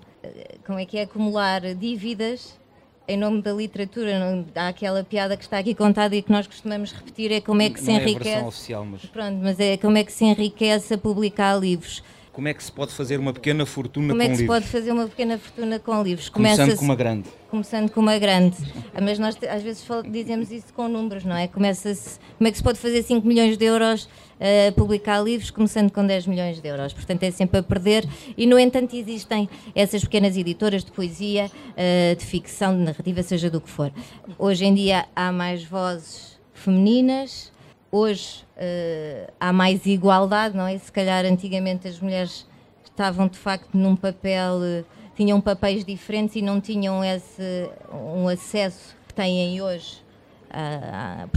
como 0.66 0.80
é 0.80 0.86
que 0.86 0.98
é, 0.98 1.04
acumular 1.04 1.62
dívidas 1.76 2.60
em 3.08 3.18
nome 3.18 3.42
da 3.42 3.52
literatura. 3.52 4.20
Não, 4.20 4.46
há 4.56 4.70
aquela 4.70 5.04
piada 5.04 5.36
que 5.36 5.44
está 5.44 5.58
aqui 5.58 5.76
contada 5.76 6.16
e 6.16 6.22
que 6.22 6.32
nós 6.32 6.48
costumamos 6.48 6.92
repetir, 6.92 7.32
é 7.32 7.42
como 7.42 7.62
é 7.62 7.70
que 7.70 7.80
não 7.80 7.86
se 7.86 7.92
é 7.92 7.96
enriquece. 7.96 8.46
Oficial, 8.46 8.86
mas... 8.86 9.06
Pronto, 9.06 9.40
mas 9.42 9.60
é 9.60 9.78
como 9.78 9.98
é 9.98 10.04
que 10.04 10.12
se 10.12 10.26
enriquece 10.26 10.94
a 10.94 10.98
publicar 10.98 11.56
livros. 11.60 12.04
Como 12.34 12.48
é 12.48 12.54
que 12.54 12.63
se 12.63 12.72
pode 12.72 12.94
fazer 12.94 13.20
uma 13.20 13.34
pequena 13.34 13.65
fortuna 13.65 14.13
como 14.13 14.22
com 14.22 14.24
livros? 14.24 14.24
Como 14.24 14.24
é 14.24 14.30
que 14.30 14.36
se 14.36 14.41
livros? 14.44 14.60
pode 14.60 14.72
fazer 14.72 14.91
uma 14.91 15.08
pequena 15.08 15.38
fortuna 15.38 15.80
com 15.80 16.04
livros? 16.04 16.30
Começando 16.30 16.76
com 16.78 16.86
uma 16.86 16.96
grande. 16.96 17.30
Começando 17.50 17.91
com 17.91 18.00
uma 18.00 18.17
grande. 18.17 18.56
Mas 19.02 19.20
nós 19.20 19.38
às 19.50 19.62
vezes 19.62 19.86
dizemos 20.10 20.50
isso 20.50 20.74
com 20.74 20.88
números, 20.88 21.26
não 21.26 21.36
é? 21.36 21.50
Começa-se, 21.50 22.20
como 22.38 22.48
é 22.48 22.52
que 22.52 22.58
se 22.58 22.63
pode 22.63 22.80
fazer 22.80 23.04
5 23.04 23.28
milhões 23.28 23.58
de 23.58 23.65
euros 23.65 24.08
a 24.39 24.70
uh, 24.70 24.74
publicar 24.74 25.22
livros, 25.22 25.52
começando 25.52 25.91
com 25.91 26.08
10 26.08 26.28
milhões 26.28 26.62
de 26.62 26.67
euros? 26.67 26.94
Portanto, 26.94 27.24
é 27.24 27.32
sempre 27.32 27.60
a 27.60 27.63
perder. 27.63 28.08
E, 28.38 28.48
no 28.48 28.58
entanto, 28.58 28.96
existem 28.96 29.50
essas 29.76 30.02
pequenas 30.02 30.38
editoras 30.38 30.86
de 30.86 30.91
poesia, 30.91 31.52
uh, 31.52 32.15
de 32.15 32.26
ficção, 32.26 32.78
de 32.78 32.84
narrativa, 32.84 33.22
seja 33.24 33.50
do 33.50 33.60
que 33.60 33.70
for. 33.70 33.91
Hoje 34.39 34.63
em 34.63 34.74
dia 34.74 35.06
há 35.13 35.34
mais 35.34 35.65
vozes 35.65 36.39
femininas, 36.54 37.52
hoje 37.91 38.43
uh, 38.56 39.32
há 39.39 39.51
mais 39.51 39.86
igualdade, 39.86 40.56
não 40.56 40.65
é? 40.65 40.77
Se 40.77 40.91
calhar 40.91 41.25
antigamente 41.25 41.88
as 41.88 41.99
mulheres 41.99 42.47
estavam 42.84 43.27
de 43.27 43.38
facto 43.38 43.75
num 43.77 43.95
papel, 43.95 44.56
uh, 44.56 44.86
tinham 45.15 45.41
papéis 45.41 45.84
diferentes 45.84 46.36
e 46.36 46.41
não 46.41 46.62
tinham 46.62 47.04
esse 47.04 47.69
um 47.91 48.27
acesso 48.27 48.95
que 49.08 49.13
têm 49.13 49.62
hoje 49.62 50.01
à, 50.49 51.27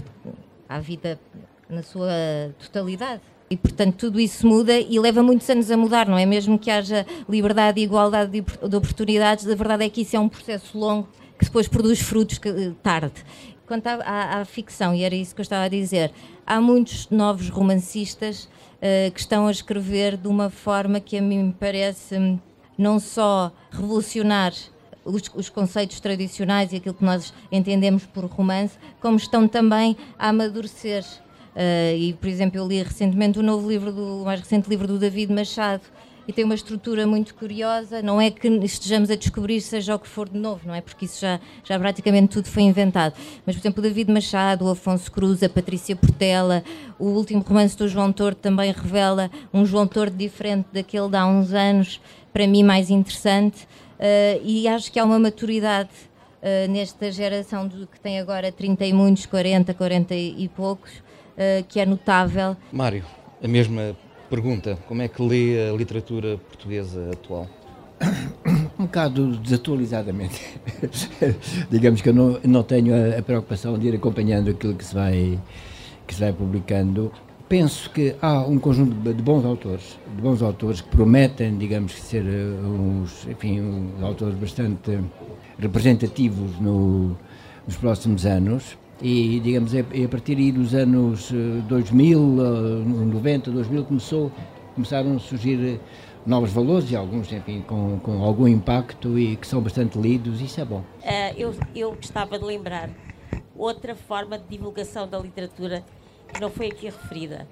à, 0.69 0.77
à 0.77 0.81
vida 0.81 1.19
na 1.69 1.83
sua 1.83 2.11
totalidade. 2.59 3.21
E, 3.51 3.57
portanto, 3.57 3.97
tudo 3.97 4.19
isso 4.19 4.47
muda 4.47 4.79
e 4.79 4.99
leva 4.99 5.23
muitos 5.23 5.49
anos 5.51 5.71
a 5.71 5.77
mudar, 5.77 6.09
não 6.09 6.17
é? 6.17 6.25
Mesmo 6.25 6.59
que 6.59 6.71
haja 6.71 7.07
liberdade 7.29 7.81
e 7.81 7.85
igualdade 7.85 8.31
de, 8.31 8.41
de 8.41 8.77
oportunidades, 8.77 9.47
a 9.47 9.55
verdade 9.55 9.85
é 9.85 9.89
que 9.89 10.01
isso 10.01 10.17
é 10.17 10.21
um 10.21 10.29
processo 10.29 10.79
longo 10.79 11.09
que 11.39 11.45
depois 11.45 11.69
produz 11.69 12.01
frutos 12.01 12.39
que, 12.39 12.73
tarde. 12.83 13.13
Quanto 13.67 13.87
à, 13.87 13.95
à, 13.95 14.41
à, 14.41 14.45
ficção, 14.45 14.95
e 14.95 15.03
era 15.03 15.15
isso 15.15 15.35
que 15.35 15.41
eu 15.41 15.45
estava 15.45 15.65
a 15.65 15.69
dizer, 15.69 16.13
há 16.47 16.61
muitos 16.61 17.09
novos 17.09 17.49
romancistas 17.49 18.45
uh, 18.45 19.11
que 19.11 19.21
estão 19.21 19.47
a 19.47 19.51
escrever 19.51 20.19
de 20.19 20.29
uma 20.29 20.51
forma 20.51 21.01
que 21.01 21.17
a 21.17 21.23
mim 21.23 21.55
parece 21.59 22.17
hum, 22.19 22.39
não 22.77 23.01
só 23.01 23.51
revolucionar 23.71 24.53
os, 25.03 25.23
os, 25.35 25.49
conceitos 25.49 25.99
tradicionais 25.99 26.73
e 26.73 26.77
aquilo 26.77 26.95
que 26.95 27.05
nós 27.05 27.33
entendemos 27.51 28.05
por 28.05 28.27
romance, 28.27 28.77
como 29.01 29.17
estão 29.17 29.49
também 29.49 29.97
a 30.19 30.29
amadurecer. 30.29 31.03
Uh, 31.55 31.97
e, 31.97 32.13
por 32.15 32.29
exemplo, 32.29 32.59
eu 32.59 32.67
li 32.67 32.83
recentemente 32.83 33.39
o 33.39 33.43
novo 33.43 33.67
livro 33.67 33.93
do 33.93 34.23
o 34.23 34.25
mais 34.25 34.41
recente 34.41 34.69
livro 34.69 34.87
do 34.87 34.99
David 34.99 35.33
Machado, 35.33 35.85
e 36.27 36.33
tem 36.33 36.45
uma 36.45 36.55
estrutura 36.55 37.07
muito 37.07 37.35
curiosa. 37.35 38.03
Não 38.03 38.21
é 38.21 38.31
que 38.31 38.49
estejamos 38.49 39.11
a 39.11 39.15
descobrir 39.15 39.61
seja 39.61 39.95
o 39.95 39.99
que 39.99 40.09
for 40.09 40.29
de 40.29 40.39
novo, 40.39 40.67
não 40.67 40.75
é? 40.75 40.81
Porque 40.81 41.05
isso 41.05 41.21
já, 41.21 41.41
já 41.63 41.79
praticamente 41.79 42.29
tudo 42.29 42.49
foi 42.49 42.63
inventado. 42.63 43.15
Mas, 43.45 43.55
por 43.55 43.63
exemplo, 43.63 43.81
o 43.81 43.83
David 43.83 44.11
Machado, 44.11 44.65
o 44.65 44.71
Afonso 44.71 45.11
Cruz, 45.11 45.43
a 45.43 45.49
Patrícia 45.49 45.95
Portela, 45.95 46.65
o 46.99 47.07
último 47.07 47.43
romance 47.43 47.77
do 47.77 47.87
João 47.89 48.13
Tordo 48.13 48.37
também 48.37 48.73
revela 48.73 49.31
um 49.53 49.65
João 49.67 49.87
Tordo 49.87 50.17
diferente 50.17 50.67
daquele 50.73 51.09
de 51.09 51.17
há 51.17 51.27
uns 51.27 51.53
anos, 51.53 52.01
para 52.33 52.47
mim 52.47 52.63
mais 52.63 52.91
interessante. 52.91 53.65
Uh, 53.95 54.41
e 54.43 54.67
acho 54.67 54.91
que 54.91 54.99
há 54.99 55.05
uma 55.05 55.19
maturidade 55.19 55.91
uh, 56.43 56.71
nesta 56.71 57.13
geração 57.13 57.69
do, 57.69 57.87
que 57.87 58.01
tem 58.01 58.19
agora 58.19 58.51
30 58.51 58.85
e 58.85 58.93
muitos, 58.93 59.27
40, 59.27 59.73
40 59.73 60.15
e 60.15 60.49
poucos, 60.49 60.91
uh, 60.91 61.65
que 61.69 61.79
é 61.79 61.87
notável. 61.87 62.57
Mário, 62.73 63.05
a 63.43 63.47
mesma 63.49 63.97
pergunta: 64.29 64.79
como 64.87 65.03
é 65.03 65.09
que 65.09 65.23
lê 65.23 65.71
a 65.71 65.73
literatura 65.73 66.39
portuguesa 66.39 67.11
atual? 67.13 67.49
Um 68.79 68.85
bocado 68.85 69.37
desatualizadamente. 69.37 70.59
Digamos 71.71 72.03
que 72.03 72.09
eu 72.09 72.15
não, 72.15 72.41
não 72.45 72.63
tenho 72.63 72.95
a, 72.95 73.19
a, 73.19 73.23
preocupação 73.23 73.79
de 73.79 73.89
ir 73.89 73.95
acompanhando 73.95 74.51
aquilo 74.51 74.75
que 74.75 74.85
se 74.85 74.95
vai, 74.95 75.39
que 76.07 76.15
se 76.15 76.21
vai 76.21 76.33
publicando. 76.33 77.13
Penso 77.49 77.91
que 77.91 78.17
há 78.21 78.41
um 78.41 78.59
conjunto 78.59 78.95
de 78.95 79.23
bons 79.23 79.45
autores, 79.45 79.99
de 80.15 80.21
bons 80.21 80.43
autores 80.43 80.81
que 80.81 80.89
prometem, 80.89 81.57
digamos, 81.57 81.93
ser 81.95 82.25
uns, 82.25 83.27
enfim, 83.29 83.61
uns 83.61 84.03
autores 84.03 84.35
bastante 84.35 84.99
representativos 85.59 86.59
no, 86.59 87.17
nos 87.67 87.77
próximos 87.77 88.27
anos 88.27 88.77
e 89.03 89.41
digamos 89.41 89.73
a 89.75 90.09
partir 90.09 90.53
dos 90.53 90.75
anos 90.75 91.33
2000, 91.69 92.19
90, 92.21 93.51
2000 93.51 93.85
começou 93.85 94.31
começaram 94.75 95.17
a 95.17 95.19
surgir 95.19 95.59
eh, 95.61 95.79
novos 96.27 96.53
valores 96.53 96.91
e 96.91 96.97
alguns 96.97 97.33
enfim 97.33 97.63
com, 97.63 97.99
com 98.01 98.23
algum 98.23 98.47
impacto 98.47 99.19
e 99.19 99.37
que 99.37 99.47
são 99.47 99.61
bastante 99.61 99.99
lidos 99.99 100.41
isso 100.41 100.61
é 100.61 100.65
bom. 100.65 100.81
Uh, 100.81 101.35
eu 101.37 101.55
eu 101.75 101.95
gostava 101.95 102.39
de 102.39 102.45
lembrar 102.45 102.91
outra 103.57 103.95
forma 103.95 104.39
de 104.39 104.45
divulgação 104.49 105.09
da 105.09 105.19
literatura 105.19 105.85
que 106.33 106.41
não 106.41 106.51
foi 106.51 106.69
aqui 106.69 106.87
referida 106.87 107.47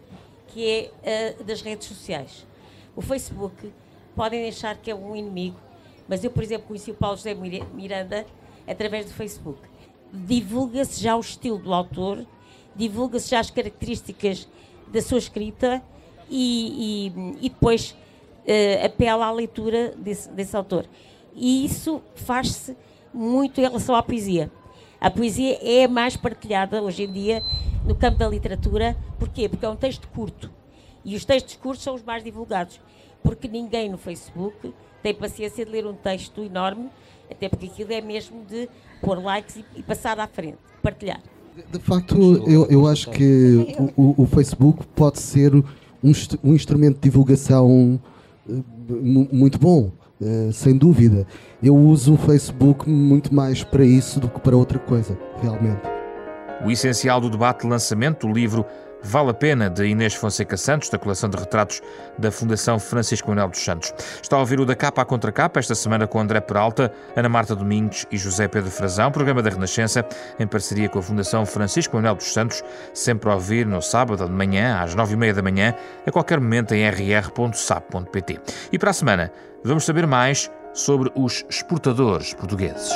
que 0.48 0.90
é 1.04 1.36
uh, 1.40 1.44
das 1.44 1.62
redes 1.62 1.86
sociais. 1.86 2.46
O 2.94 3.00
Facebook 3.00 3.72
podem 4.14 4.48
achar 4.48 4.76
que 4.76 4.90
é 4.90 4.94
um 4.94 5.16
inimigo 5.16 5.56
mas 6.08 6.22
eu 6.22 6.30
por 6.30 6.42
exemplo 6.42 6.66
conheci 6.68 6.90
o 6.90 6.94
Paulo 6.94 7.16
José 7.16 7.34
Miranda 7.34 8.26
através 8.66 9.06
do 9.06 9.12
Facebook 9.12 9.71
divulga-se 10.12 11.02
já 11.02 11.16
o 11.16 11.20
estilo 11.20 11.58
do 11.58 11.72
autor, 11.72 12.26
divulga-se 12.76 13.30
já 13.30 13.40
as 13.40 13.50
características 13.50 14.48
da 14.88 15.00
sua 15.00 15.18
escrita 15.18 15.82
e, 16.28 17.08
e, 17.40 17.46
e 17.46 17.48
depois 17.48 17.90
uh, 17.90 18.86
apela 18.86 19.26
à 19.26 19.32
leitura 19.32 19.94
desse, 19.96 20.28
desse 20.30 20.56
autor. 20.56 20.86
E 21.34 21.64
isso 21.64 22.02
faz-se 22.14 22.76
muito 23.12 23.58
em 23.58 23.64
relação 23.64 23.94
à 23.94 24.02
poesia. 24.02 24.50
A 25.00 25.10
poesia 25.10 25.58
é 25.62 25.88
mais 25.88 26.16
partilhada 26.16 26.82
hoje 26.82 27.04
em 27.04 27.12
dia 27.12 27.42
no 27.84 27.94
campo 27.94 28.18
da 28.18 28.28
literatura. 28.28 28.96
Porquê? 29.18 29.48
Porque 29.48 29.64
é 29.64 29.68
um 29.68 29.76
texto 29.76 30.06
curto. 30.08 30.50
E 31.04 31.16
os 31.16 31.24
textos 31.24 31.56
curtos 31.56 31.82
são 31.82 31.94
os 31.94 32.02
mais 32.02 32.22
divulgados. 32.22 32.80
Porque 33.22 33.48
ninguém 33.48 33.90
no 33.90 33.98
Facebook 33.98 34.72
tem 35.02 35.14
paciência 35.14 35.64
de 35.64 35.70
ler 35.70 35.86
um 35.86 35.94
texto 35.94 36.42
enorme, 36.42 36.88
até 37.30 37.48
porque 37.48 37.66
aquilo 37.66 37.92
é 37.92 38.00
mesmo 38.00 38.44
de 38.44 38.68
pôr 39.00 39.22
likes 39.22 39.56
e, 39.56 39.64
e 39.76 39.82
passar 39.82 40.18
à 40.20 40.26
frente, 40.26 40.58
partilhar. 40.82 41.20
De 41.70 41.78
facto, 41.80 42.16
eu, 42.48 42.66
eu 42.70 42.86
acho 42.86 43.10
que 43.10 43.76
o, 43.96 44.22
o, 44.22 44.26
Facebook 44.26 44.86
pode 44.94 45.18
ser 45.18 45.54
um, 45.54 45.62
um 46.42 46.54
instrumento 46.54 46.94
de 46.94 47.02
divulgação 47.02 48.00
eh, 48.48 48.54
muito 48.88 49.58
bom, 49.58 49.90
eh, 50.20 50.50
sem 50.50 50.76
dúvida. 50.76 51.26
Eu 51.62 51.76
uso 51.76 52.14
o 52.14 52.16
Facebook 52.16 52.88
muito 52.88 53.34
mais 53.34 53.62
para 53.62 53.84
isso 53.84 54.18
do 54.18 54.30
que 54.30 54.40
para 54.40 54.56
outra 54.56 54.78
coisa, 54.78 55.18
realmente. 55.42 55.82
O 56.64 56.70
essencial 56.70 57.20
do 57.20 57.28
debate 57.28 57.62
de 57.62 57.68
lançamento 57.68 58.26
do 58.26 58.32
livro 58.32 58.64
Vale 59.02 59.30
a 59.30 59.34
Pena, 59.34 59.68
de 59.68 59.84
Inês 59.86 60.14
Fonseca 60.14 60.56
Santos, 60.56 60.88
da 60.88 60.98
coleção 60.98 61.28
de 61.28 61.36
retratos 61.36 61.80
da 62.16 62.30
Fundação 62.30 62.78
Francisco 62.78 63.28
Manuel 63.28 63.48
dos 63.48 63.58
Santos. 63.58 63.92
Está 64.22 64.36
a 64.36 64.40
ouvir 64.40 64.60
o 64.60 64.64
da 64.64 64.74
capa 64.74 65.02
à 65.02 65.04
contracapa, 65.04 65.58
esta 65.58 65.74
semana 65.74 66.06
com 66.06 66.20
André 66.20 66.40
Peralta, 66.40 66.92
Ana 67.16 67.28
Marta 67.28 67.56
Domingos 67.56 68.06
e 68.10 68.16
José 68.16 68.46
Pedro 68.46 68.70
Frazão, 68.70 69.10
programa 69.10 69.42
da 69.42 69.50
Renascença, 69.50 70.04
em 70.38 70.46
parceria 70.46 70.88
com 70.88 70.98
a 70.98 71.02
Fundação 71.02 71.44
Francisco 71.44 71.96
Manuel 71.96 72.14
dos 72.14 72.32
Santos, 72.32 72.62
sempre 72.94 73.30
a 73.30 73.34
ouvir 73.34 73.66
no 73.66 73.82
sábado 73.82 74.24
de 74.24 74.32
manhã, 74.32 74.80
às 74.80 74.94
nove 74.94 75.14
e 75.14 75.16
meia 75.16 75.34
da 75.34 75.42
manhã, 75.42 75.74
a 76.06 76.10
qualquer 76.10 76.40
momento 76.40 76.74
em 76.74 76.88
rr.sap.pt. 76.88 78.40
E 78.72 78.78
para 78.78 78.90
a 78.90 78.94
semana, 78.94 79.32
vamos 79.64 79.84
saber 79.84 80.06
mais 80.06 80.50
sobre 80.72 81.10
os 81.14 81.44
exportadores 81.48 82.34
portugueses. 82.34 82.92